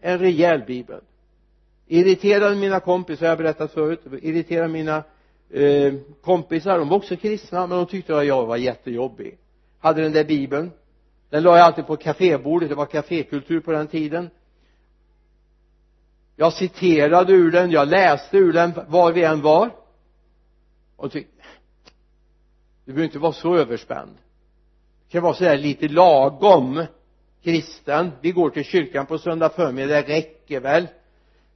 [0.00, 1.00] En rejäl bibel
[1.88, 5.02] irriterade mina kompisar, jag har berättat förut, irriterade mina
[5.50, 9.38] eh, kompisar, de var också kristna men de tyckte att jag var jättejobbig.
[9.78, 10.70] Hade den där bibeln.
[11.30, 14.30] Den la jag alltid på kafébordet, det var kafékultur på den tiden.
[16.36, 19.70] Jag citerade ur den, jag läste ur den var vi än var.
[20.96, 21.38] Och tyckte
[22.88, 24.16] du behöver inte vara så överspänd.
[25.06, 26.86] Du kan vara sådär lite lagom
[27.42, 28.10] kristen.
[28.20, 30.86] Vi går till kyrkan på söndag förmiddag det räcker väl?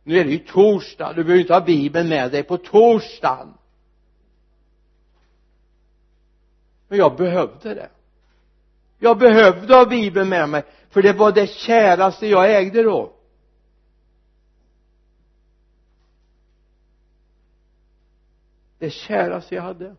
[0.04, 1.12] Nu är det ju torsdag.
[1.12, 3.54] Du behöver inte ha bibeln med dig på torsdagen.
[6.88, 7.90] Men jag behövde det.
[8.98, 13.12] Jag behövde ha bibeln med mig för det var det käraste jag ägde då.
[18.78, 19.96] Det käraste jag hade.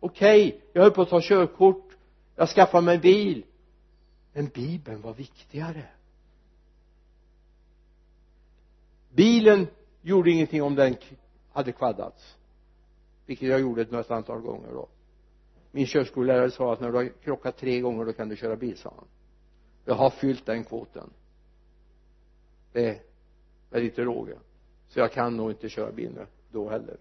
[0.00, 1.90] Okej okay, jag höll på att ta körkort.
[2.36, 3.44] Jag skaffade mig bil.
[4.32, 5.84] Men bibeln var viktigare.
[9.10, 9.66] Bilen
[10.02, 10.96] gjorde ingenting om den
[11.52, 12.36] hade kvaddats.
[13.26, 14.88] Vilket jag gjorde ett antal gånger då.
[15.70, 18.76] Min körskollärare sa att när du har krockat tre gånger då kan du köra bil
[18.76, 19.06] sa han.
[19.84, 21.10] Jag har fyllt den kvoten.
[22.72, 23.02] Det är
[23.70, 24.38] med lite råge.
[24.88, 26.18] Så jag kan nog inte köra bil
[26.50, 26.96] då heller.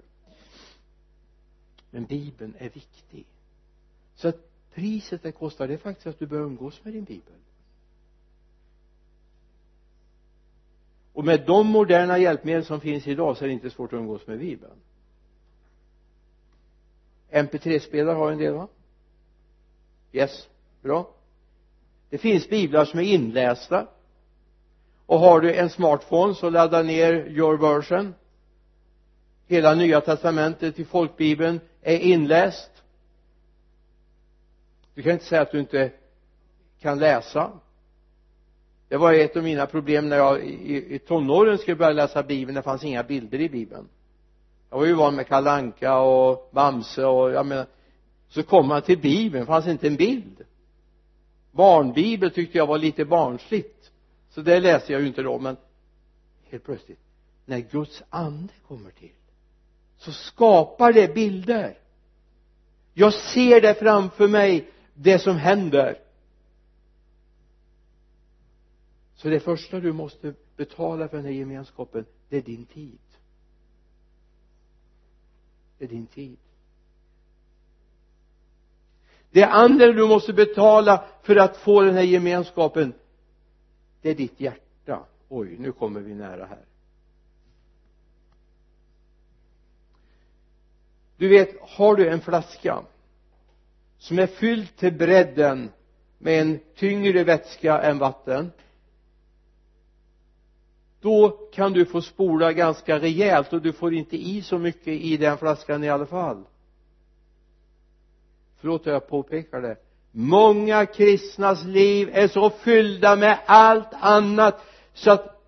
[1.91, 3.25] Men bibeln är viktig.
[4.15, 4.35] Så att
[4.73, 7.33] priset den kostar det är faktiskt att du bör umgås med din bibel.
[11.19, 14.27] Och med de moderna hjälpmedel som finns idag så är det inte svårt att umgås
[14.27, 14.73] med bibeln.
[17.31, 18.67] Mp3-spelare har en del va?
[20.11, 20.47] Yes.
[20.81, 21.09] Bra.
[22.09, 23.87] Det finns biblar som är inlästa.
[25.05, 28.15] Och har du en smartphone så ladda ner your version.
[29.47, 32.71] Hela nya testamentet i folkbibeln är inläst.
[34.93, 35.91] Du kan inte säga att du inte
[36.79, 37.59] kan läsa
[38.89, 42.55] det var ett av mina problem när jag i, i tonåren skulle börja läsa bibeln.
[42.55, 43.87] Det fanns inga bilder i bibeln.
[44.69, 47.65] Jag var ju van med kalanka och Bamse och jag menar
[48.29, 49.45] så kom man till bibeln.
[49.45, 50.41] Fanns inte en bild.
[51.51, 53.91] Barnbibel tyckte jag var lite barnsligt.
[54.29, 55.57] Så det läste jag ju inte då men
[56.49, 56.99] helt plötsligt
[57.45, 59.11] när Guds ande kommer till
[59.97, 61.77] så skapar det bilder.
[62.93, 65.97] Jag ser det framför mig det som händer.
[69.21, 72.99] Så det första du måste betala för den här gemenskapen det är din tid.
[75.77, 76.37] Det är din tid.
[79.31, 82.93] Det andra du måste betala för att få den här gemenskapen
[84.01, 85.05] det är ditt hjärta.
[85.29, 86.65] Oj nu kommer vi nära här.
[91.17, 92.83] Du vet har du en flaska
[93.97, 95.71] som är fylld till bredden
[96.17, 98.51] med en tyngre vätska än vatten
[101.01, 105.17] då kan du få spola ganska rejält och du får inte i så mycket i
[105.17, 106.43] den flaskan i alla fall.
[108.59, 109.77] Förlåt att jag påpekar det.
[110.11, 115.41] Många kristnas liv är så fyllda med allt annat så att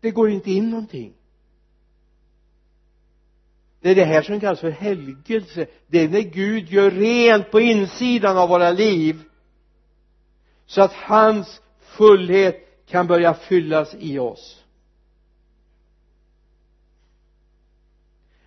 [0.00, 1.14] det går inte in någonting.
[3.80, 5.66] Det är det här som kallas för helgelse.
[5.86, 9.22] Det är när Gud gör rent på insidan av våra liv
[10.66, 14.64] så att hans fullhet kan börja fyllas i oss.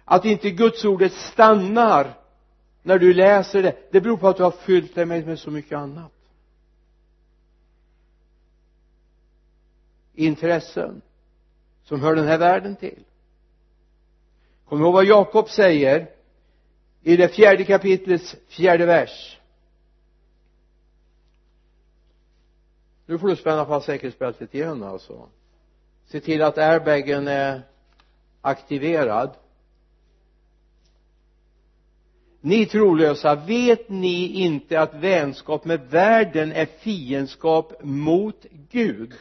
[0.06, 2.14] Att inte gudsordet stannar
[2.84, 5.52] när du läser det det beror på att du har fyllt det med, med så
[5.52, 6.12] mycket annat.
[10.14, 11.02] Intressen
[11.84, 13.04] som hör den här världen till.
[14.66, 16.10] Kom ihåg vad Jakob säger
[17.02, 19.40] i det fjärde kapitlets fjärde vers.
[23.06, 25.30] Nu får du spänna fast säkerhetsbältet igen alltså.
[26.06, 27.62] Se till att airbagen är
[28.42, 29.36] aktiverad.
[32.42, 39.14] Ni trolösa vet ni inte att vänskap med världen är fiendskap mot Gud?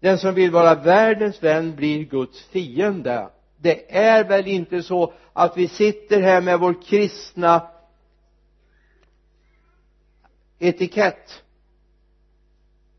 [0.00, 3.28] Den som vill vara världens vän blir Guds fiende.
[3.56, 7.68] Det är väl inte så att vi sitter här med vår kristna
[10.58, 11.42] etikett?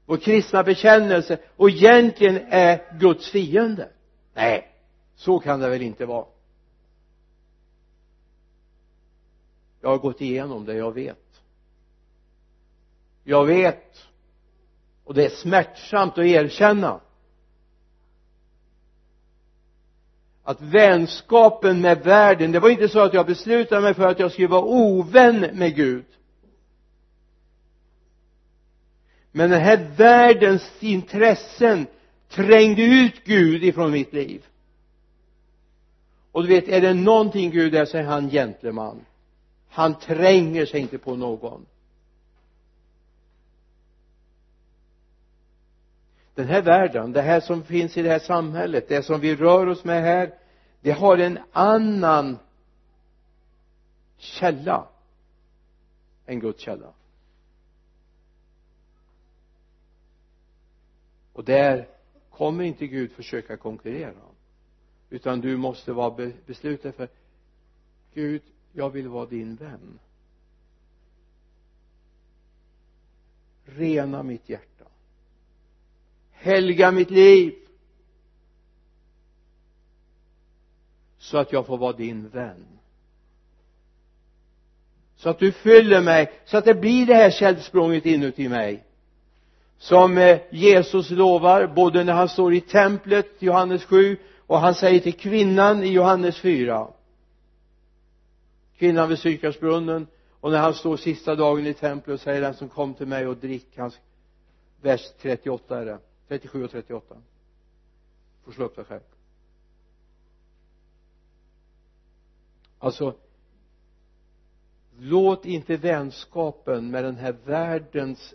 [0.07, 3.89] Vår kristna bekännelse och egentligen är Guds fiende.
[4.33, 4.73] Nej
[5.15, 6.25] så kan det väl inte vara.
[9.81, 11.41] Jag har gått igenom det jag vet.
[13.23, 14.07] Jag vet
[15.03, 16.99] och det är smärtsamt att erkänna
[20.43, 24.31] att vänskapen med världen det var inte så att jag beslutade mig för att jag
[24.31, 26.05] skulle vara ovän med Gud.
[29.37, 31.87] Men den här världens intressen
[32.29, 34.45] trängde ut Gud ifrån mitt liv.
[36.31, 39.05] Och du vet är det någonting Gud är så är han gentleman.
[39.69, 41.65] Han tränger sig inte på någon.
[46.35, 49.67] Den här världen, det här som finns i det här samhället, det som vi rör
[49.67, 50.33] oss med här
[50.81, 52.37] det har en annan
[54.17, 54.87] källa
[56.25, 56.93] än Guds källa.
[61.37, 61.87] Och där
[62.29, 64.21] kommer inte Gud försöka konkurrera
[65.09, 67.09] utan du måste vara besluten för
[68.13, 68.41] Gud
[68.73, 69.99] jag vill vara din vän.
[73.65, 74.85] Rena mitt hjärta.
[76.31, 77.55] Helga mitt liv.
[81.17, 82.65] Så att jag får vara din vän.
[85.15, 88.86] Så att du fyller mig så att det blir det här källsprånget inuti mig
[89.77, 94.17] som eh, Jesus lovar både när han står i templet Johannes 7
[94.47, 96.87] och han säger till kvinnan i Johannes 4
[98.77, 100.07] kvinnan vid Sykarsbrunnen
[100.39, 103.27] och när han står sista dagen i templet och säger den som kom till mig
[103.27, 103.99] och drick hans
[104.81, 105.99] vers 38 är det?
[106.27, 107.15] 37 och 38
[108.45, 109.01] får slå upp det själv.
[112.79, 113.15] Alltså
[114.99, 118.33] låt inte vänskapen med den här världens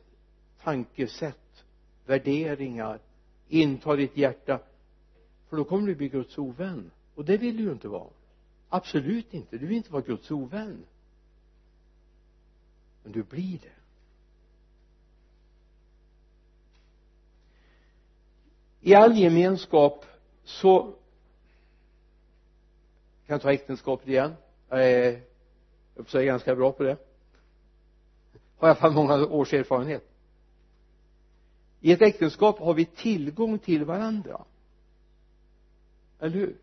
[0.64, 1.64] tankesätt
[2.06, 3.00] värderingar
[3.48, 4.60] inta ditt hjärta.
[5.48, 6.90] För då kommer du bli Guds ovän.
[7.14, 8.10] Och det vill du ju inte vara.
[8.68, 9.58] Absolut inte.
[9.58, 10.84] Du vill inte vara Guds ovän.
[13.02, 13.68] Men du blir det.
[18.80, 20.04] I all gemenskap
[20.44, 20.82] så
[23.26, 24.34] kan jag ta äktenskapet igen.
[24.68, 25.20] Jag är
[25.94, 26.96] jag är ganska bra på det.
[28.56, 30.11] Har i alla fall många års erfarenhet
[31.82, 34.44] i ett äktenskap har vi tillgång till varandra.
[36.20, 36.56] Eller hur?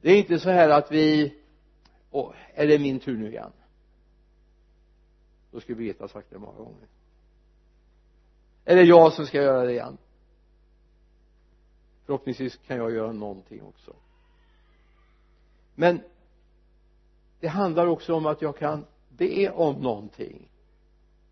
[0.00, 1.34] Det är inte så här att vi
[2.10, 3.52] åh, är det min tur nu igen?
[5.50, 6.88] Då skulle Birgitta ha sagt det många gånger.
[8.64, 9.98] Är det jag som ska göra det igen?
[12.04, 13.96] Förhoppningsvis kan jag göra någonting också.
[15.74, 16.00] Men
[17.40, 20.48] det handlar också om att jag kan be om någonting.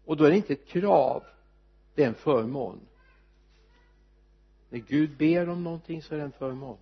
[0.05, 1.23] Och då är det inte ett krav
[1.95, 2.81] det är en förmån.
[4.69, 6.79] När Gud ber om någonting så är det en förmån.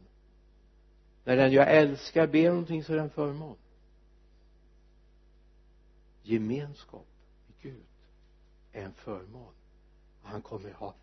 [1.24, 3.56] När den jag älskar ber om någonting så är det en förmån.
[6.22, 7.06] Gemenskap
[7.46, 7.84] med Gud
[8.72, 9.52] är en förmån.
[10.22, 10.94] Han kommer ha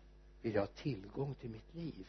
[0.42, 2.06] vilja ha tillgång till mitt liv.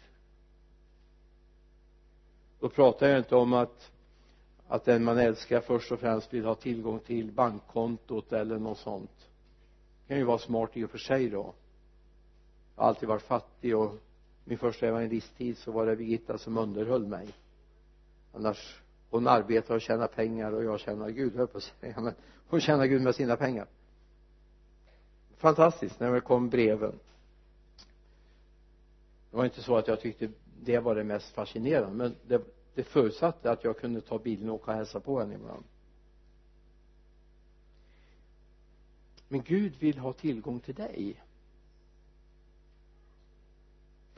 [2.59, 3.91] Då pratar jag inte om att
[4.69, 9.29] att den man älskar först och främst vill ha tillgång till bankkontot eller något sånt.
[10.01, 11.53] Det kan ju vara smart i och för sig då
[12.79, 13.95] jag har alltid varit fattig och
[14.43, 17.27] min första evangelisttid så var det Birgitta som underhöll mig.
[18.33, 22.13] Annars hon arbetar och tjänar pengar och jag tjänar Gud höll på att säga men
[22.47, 23.67] hon tjänar Gud med sina pengar.
[25.37, 26.99] Fantastiskt när det kom breven.
[29.31, 30.29] Det var inte så att jag tyckte
[30.61, 32.41] det var det mest fascinerande men det,
[32.75, 35.63] det förutsatte att jag kunde ta bilen och åka och hälsa på henne ibland.
[39.27, 41.23] Men Gud vill ha tillgång till dig.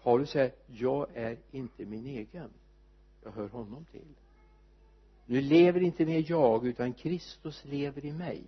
[0.04, 2.50] Paulus säger jag är inte min egen.
[3.24, 4.16] Jag hör honom till.
[5.26, 8.44] Nu lever inte mer jag utan Kristus lever i mig.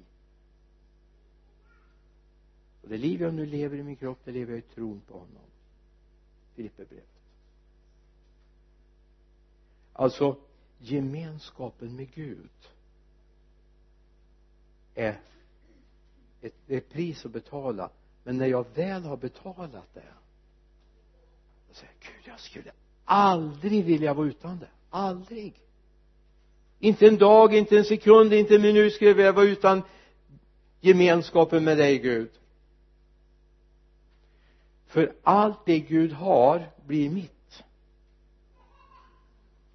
[2.82, 5.14] Och det liv jag nu lever i min kropp det lever jag i tron på
[5.14, 5.46] honom.
[6.56, 7.08] Filipperbrevet.
[9.94, 10.38] Alltså
[10.78, 12.50] gemenskapen med Gud
[14.96, 15.22] är
[16.42, 17.90] ett, ett pris att betala.
[18.24, 20.14] Men när jag väl har betalat det
[21.74, 22.72] och säger Gud jag skulle
[23.06, 24.68] aldrig vilja vara utan det.
[24.90, 25.54] Aldrig.
[26.80, 29.82] Inte en dag, inte en sekund, inte en minut skulle jag vilja vara utan
[30.82, 32.30] gemenskapen med dig Gud.
[34.86, 37.64] För allt det Gud har blir mitt.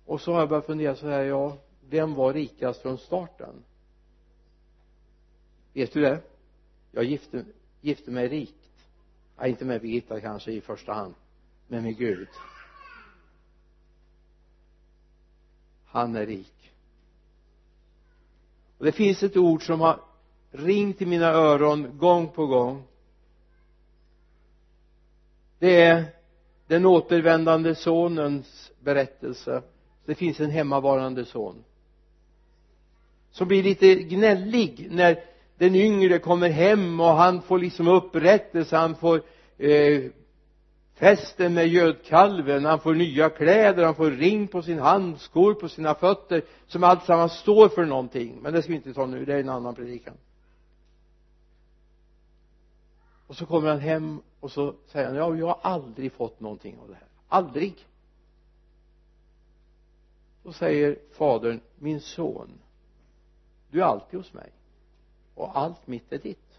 [0.05, 1.57] Och så har jag börjat fundera så här ja
[1.89, 3.65] vem var rikast från starten?
[5.73, 6.21] Vet du det?
[6.93, 7.45] Jag gifte,
[7.81, 8.87] gifte mig rikt.
[9.37, 11.15] Ja, inte med Birgitta kanske i första hand
[11.69, 12.29] men med Gud
[15.91, 16.73] han är rik.
[18.79, 20.01] Och det finns ett ord som har
[20.51, 22.83] ringt i mina öron gång på gång.
[25.59, 26.05] Det är
[26.67, 29.63] den återvändande sonens berättelse.
[30.05, 31.65] Det finns en hemmavarande son
[33.31, 35.25] som blir lite gnällig när
[35.59, 38.77] den yngre kommer hem och han får liksom upprättelse.
[38.77, 39.23] Han får
[39.59, 40.03] eh,
[40.99, 45.69] festen med gödkalven han får nya kläder han får ring på sin hand skor på
[45.69, 48.39] sina fötter som alltsammans står för någonting.
[48.43, 50.15] Men det ska vi inte ta nu det är en annan predikan.
[53.27, 56.79] Och så kommer han hem och så säger han ja jag har aldrig fått någonting
[56.79, 57.09] av det här.
[57.29, 57.87] Aldrig.
[60.43, 62.51] Då säger fadern min son
[63.71, 64.51] du är alltid hos mig.
[65.35, 66.59] Och allt mitt är ditt.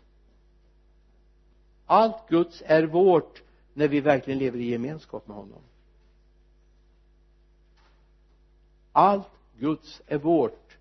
[1.86, 3.44] Allt Guds är vårt
[3.74, 5.62] när vi verkligen lever i gemenskap med honom.
[8.92, 10.78] Allt Guds är vårt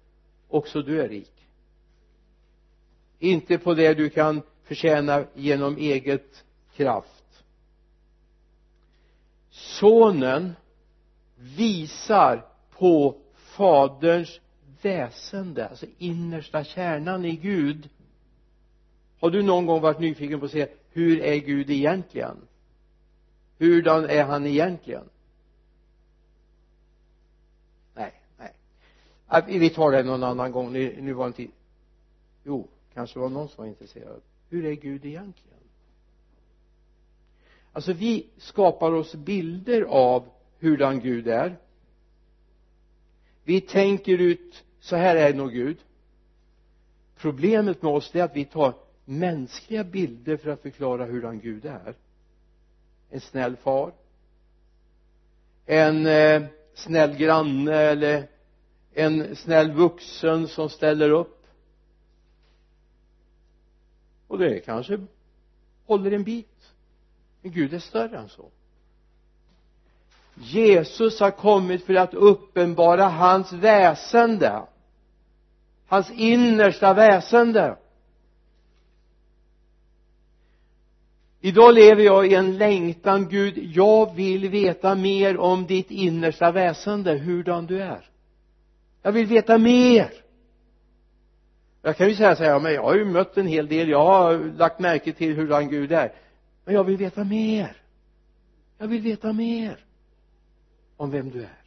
[0.49, 1.32] också du är rik.
[3.18, 7.45] Inte på det du kan förtjäna genom eget kraft.
[9.51, 10.53] Sonen
[11.36, 12.47] visar
[12.78, 14.41] på faderns
[14.82, 17.89] väsende alltså innersta kärnan i Gud.
[19.20, 22.36] Har du någon gång varit nyfiken på att se hur är Gud egentligen?
[23.59, 25.04] Hurdan är han egentligen?
[27.94, 28.52] Nej nej.
[29.30, 30.72] Äh, vi tar det någon annan gång.
[30.72, 31.46] Nu, nu var inte
[32.44, 34.20] jo kanske var någon som var intresserad.
[34.48, 35.59] Hur är Gud egentligen?
[37.72, 40.28] Alltså vi skapar oss bilder av
[40.59, 41.56] hurdan Gud är.
[43.44, 45.76] Vi tänker ut så här är nog Gud.
[47.16, 51.94] Problemet med oss är att vi tar mänskliga bilder för att förklara hurdan Gud är
[53.11, 53.92] en snäll far.
[55.66, 56.42] En eh,
[56.74, 58.28] snäll granne eller
[58.94, 61.46] en snäll vuxen som ställer upp.
[64.26, 64.98] Och det kanske
[65.86, 66.72] håller en bit.
[67.42, 68.50] Men Gud är större än så.
[70.34, 74.62] Jesus har kommit för att uppenbara hans väsende.
[75.86, 77.76] Hans innersta väsende.
[81.41, 87.14] Idag lever jag i en längtan Gud jag vill veta mer om ditt innersta väsende
[87.14, 88.11] hurdan du är.
[89.03, 90.12] Jag vill veta mer.
[91.82, 93.89] Jag kan ju säga så här ja men jag har ju mött en hel del
[93.89, 96.12] jag har lagt märke till hurdan Gud är.
[96.64, 97.76] Men jag vill veta mer.
[98.78, 99.84] Jag vill veta mer
[100.97, 101.59] om vem du är.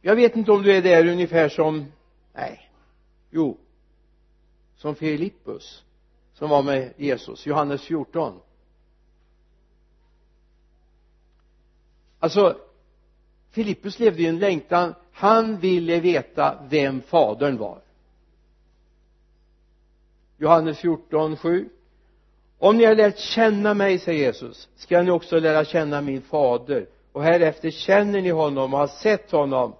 [0.00, 1.92] Jag vet inte om du är där ungefär som
[2.34, 2.70] nej
[3.34, 3.56] jo
[4.76, 5.84] som Filippus
[6.34, 7.46] som var med Jesus.
[7.46, 8.40] Johannes 14
[12.18, 12.56] alltså
[13.50, 14.94] Filippus levde i en längtan.
[15.12, 17.80] Han ville veta vem fadern var.
[20.36, 21.68] Johannes 14, 7
[22.58, 26.86] om ni har lärt känna mig säger Jesus ska ni också lära känna min fader.
[27.12, 29.74] Och härefter känner ni honom och har sett honom.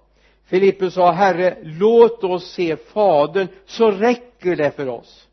[0.45, 5.27] Filippus sa herre låt oss se fadern så räcker det för oss.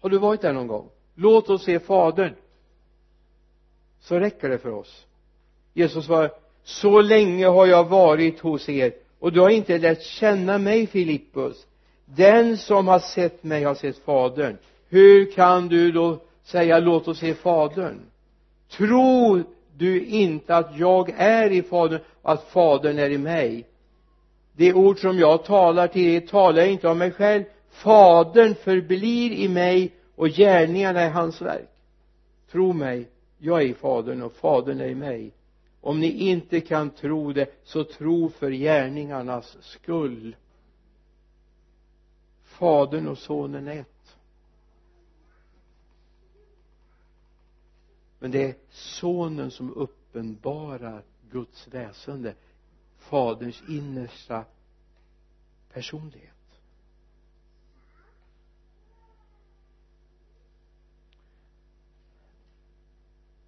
[0.00, 0.88] Har du varit där någon gång?
[1.14, 2.34] Låt oss se fadern
[4.00, 5.06] så räcker det för oss.
[5.72, 6.34] Jesus svarade,
[6.64, 11.66] så länge har jag varit hos er och du har inte lärt känna mig Filippus.
[12.04, 14.56] Den som har sett mig har sett fadern.
[14.88, 18.00] Hur kan du då säga låt oss se fadern
[18.70, 19.44] tror
[19.76, 23.64] du inte att jag är i fadern och att fadern är i mig?
[24.56, 27.44] De ord som jag talar till er talar jag inte av mig själv.
[27.70, 31.70] Fadern förblir i mig och gärningarna är hans verk.
[32.50, 35.32] Tro mig jag är i fadern och fadern är i mig.
[35.80, 40.36] Om ni inte kan tro det så tro för gärningarnas skull.
[42.44, 44.16] Fadern och sonen är ett.
[48.18, 52.34] Men det är sonen som uppenbarar Guds väsende
[53.08, 54.44] faderns innersta
[55.72, 56.32] personlighet.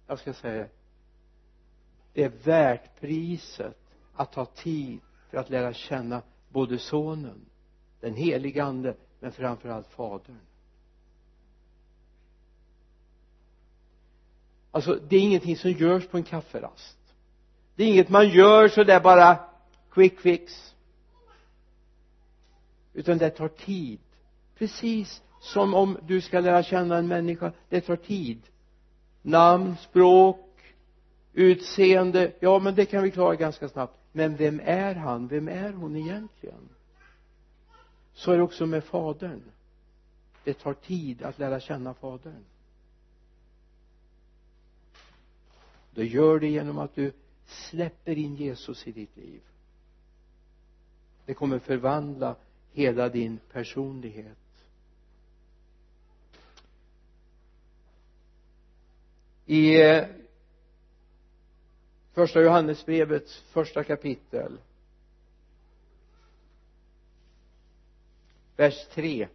[0.07, 0.67] Jag ska säga
[2.13, 3.77] det är värt priset
[4.15, 4.99] att ta tid
[5.29, 7.45] för att lära känna både sonen
[7.99, 10.39] den helige ande men framförallt fadern.
[14.71, 16.97] Alltså det är ingenting som görs på en kafferast.
[17.75, 19.48] Det är inget man gör så där bara
[19.91, 20.75] quick fix.
[22.93, 23.99] Utan det tar tid.
[24.55, 28.41] Precis som om du ska lära känna en människa det tar tid.
[29.21, 30.45] Namn, språk
[31.33, 33.97] utseende ja men det kan vi klara ganska snabbt.
[34.11, 36.69] Men vem är han, vem är hon egentligen?
[38.13, 39.41] Så är det också med fadern.
[40.43, 42.43] Det tar tid att lära känna fadern.
[45.91, 47.11] Det gör det genom att du
[47.45, 49.41] släpper in Jesus i ditt liv
[51.29, 52.35] det kommer förvandla
[52.71, 54.37] hela din personlighet.
[59.45, 60.05] I eh,
[62.11, 64.57] första Johannesbrevets första kapitel
[68.55, 69.27] vers 3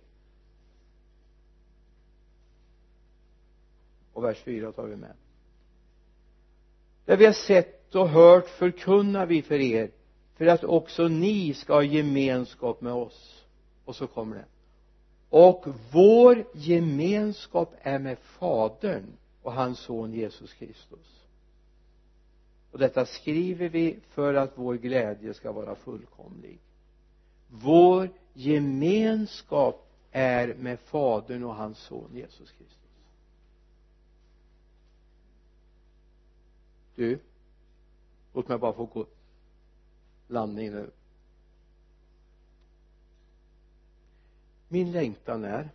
[4.12, 5.14] och vers 4 tar vi med.
[7.04, 9.90] Där vi har sett och hört förkunnar vi för er
[10.34, 13.44] för att också ni ska ha gemenskap med oss.
[13.84, 14.44] Och så kommer det.
[15.28, 19.04] Och vår gemenskap är med fadern
[19.42, 21.26] och hans son Jesus Kristus.
[22.70, 26.58] Och detta skriver vi för att vår glädje ska vara fullkomlig.
[27.48, 32.78] Vår gemenskap är med fadern och hans son Jesus Kristus.
[36.94, 37.18] Du
[38.32, 39.06] låt mig bara få gå
[40.26, 40.90] landning nu.
[44.68, 45.70] Min längtan är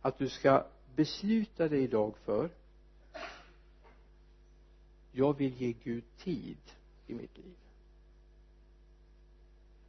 [0.00, 2.50] att du ska besluta dig idag för
[5.12, 6.58] jag vill ge Gud tid
[7.06, 7.56] i mitt liv.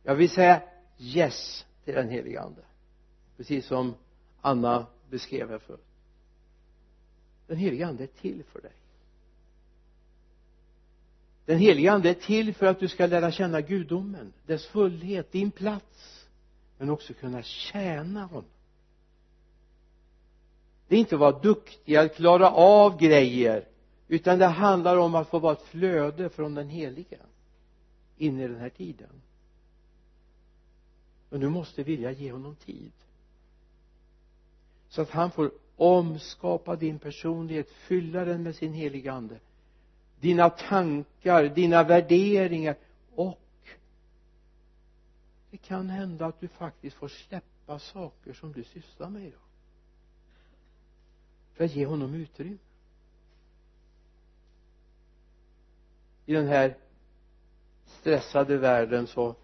[0.04, 0.62] Jag vill säga
[0.98, 2.62] yes till den helige ande
[3.38, 3.96] precis som
[4.42, 5.86] Anna beskrev här förut.
[7.48, 8.72] Den helige ande är till för dig
[11.46, 15.52] den helige ande är till för att du ska lära känna gudomen dess fullhet, din
[15.52, 16.28] plats
[16.78, 18.50] men också kunna tjäna honom.
[20.88, 23.68] Det är inte att vara duktig att klara av grejer
[24.08, 27.18] utan det handlar om att få vara ett flöde från den helige
[28.18, 29.22] in i den här tiden.
[31.30, 32.92] Och du måste vilja ge honom tid.
[34.90, 39.40] Så att han får omskapa din personlighet fylla den med sin heliga ande
[40.24, 42.76] dina tankar, dina värderingar
[43.16, 43.40] och
[45.52, 49.40] det kan hända att du faktiskt får släppa saker som du sysslar med idag.
[51.54, 52.58] För att ge honom utrymme.
[56.26, 56.78] I den här
[57.86, 59.36] stressade världen så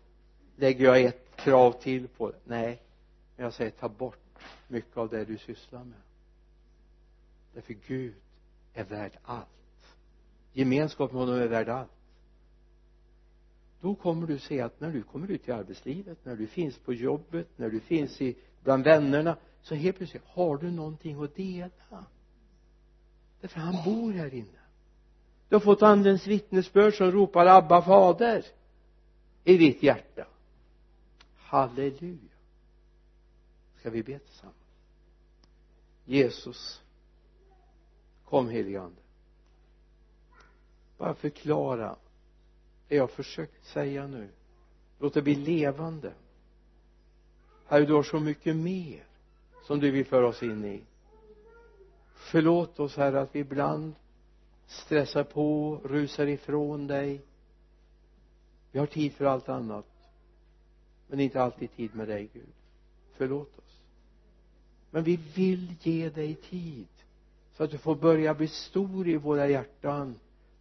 [0.56, 2.82] lägger jag ett krav till på det nej
[3.36, 6.02] men jag säger ta bort mycket av det du sysslar med.
[7.54, 8.16] Därför Gud
[8.74, 9.59] är värd allt
[10.54, 11.92] gemenskap med honom är värd allt.
[13.82, 16.94] Då kommer du se att när du kommer ut i arbetslivet när du finns på
[16.94, 22.06] jobbet när du finns i bland vännerna så helt plötsligt har du någonting att dela.
[23.42, 24.60] Därför han bor här inne.
[25.50, 28.46] Du har fått andens vittnesbörd som ropar Abba fader!
[29.44, 30.28] i ditt hjärta.
[31.36, 32.18] Halleluja.
[33.80, 34.56] Ska vi be tillsammans?
[36.06, 36.82] Jesus.
[38.26, 39.02] Kom helige ande
[41.00, 41.96] bara förklara.
[42.88, 44.30] Det jag försökt säga nu.
[45.00, 46.14] Låt det bli levande.
[47.66, 49.04] Herre du har så mycket mer
[49.64, 50.82] som du vill föra oss in i.
[52.14, 53.94] Förlåt oss herre att vi ibland
[54.68, 57.22] stressar på, rusar ifrån dig.
[58.72, 59.86] Vi har tid för allt annat
[61.08, 62.54] men inte alltid tid med dig Gud.
[63.18, 63.82] Förlåt oss.
[64.92, 66.88] Men vi vill ge dig tid
[67.54, 70.16] så att du får börja bli stor i våra hjärtan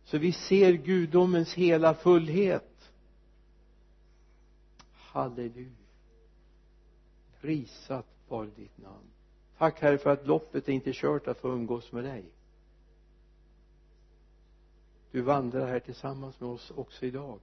[0.09, 2.91] så vi ser gudomens hela fullhet.
[4.93, 5.71] Halleluja.
[7.41, 9.11] Prisat var ditt namn.
[9.59, 12.25] Tack herre för att loppet är inte kört att få umgås med dig.
[15.11, 17.39] Du vandrar här tillsammans med oss också idag.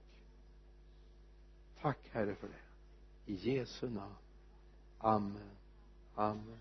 [1.80, 3.32] Tack herre för det.
[3.32, 4.14] I Jesu namn.
[4.98, 5.50] Amen.
[6.14, 6.58] Amen.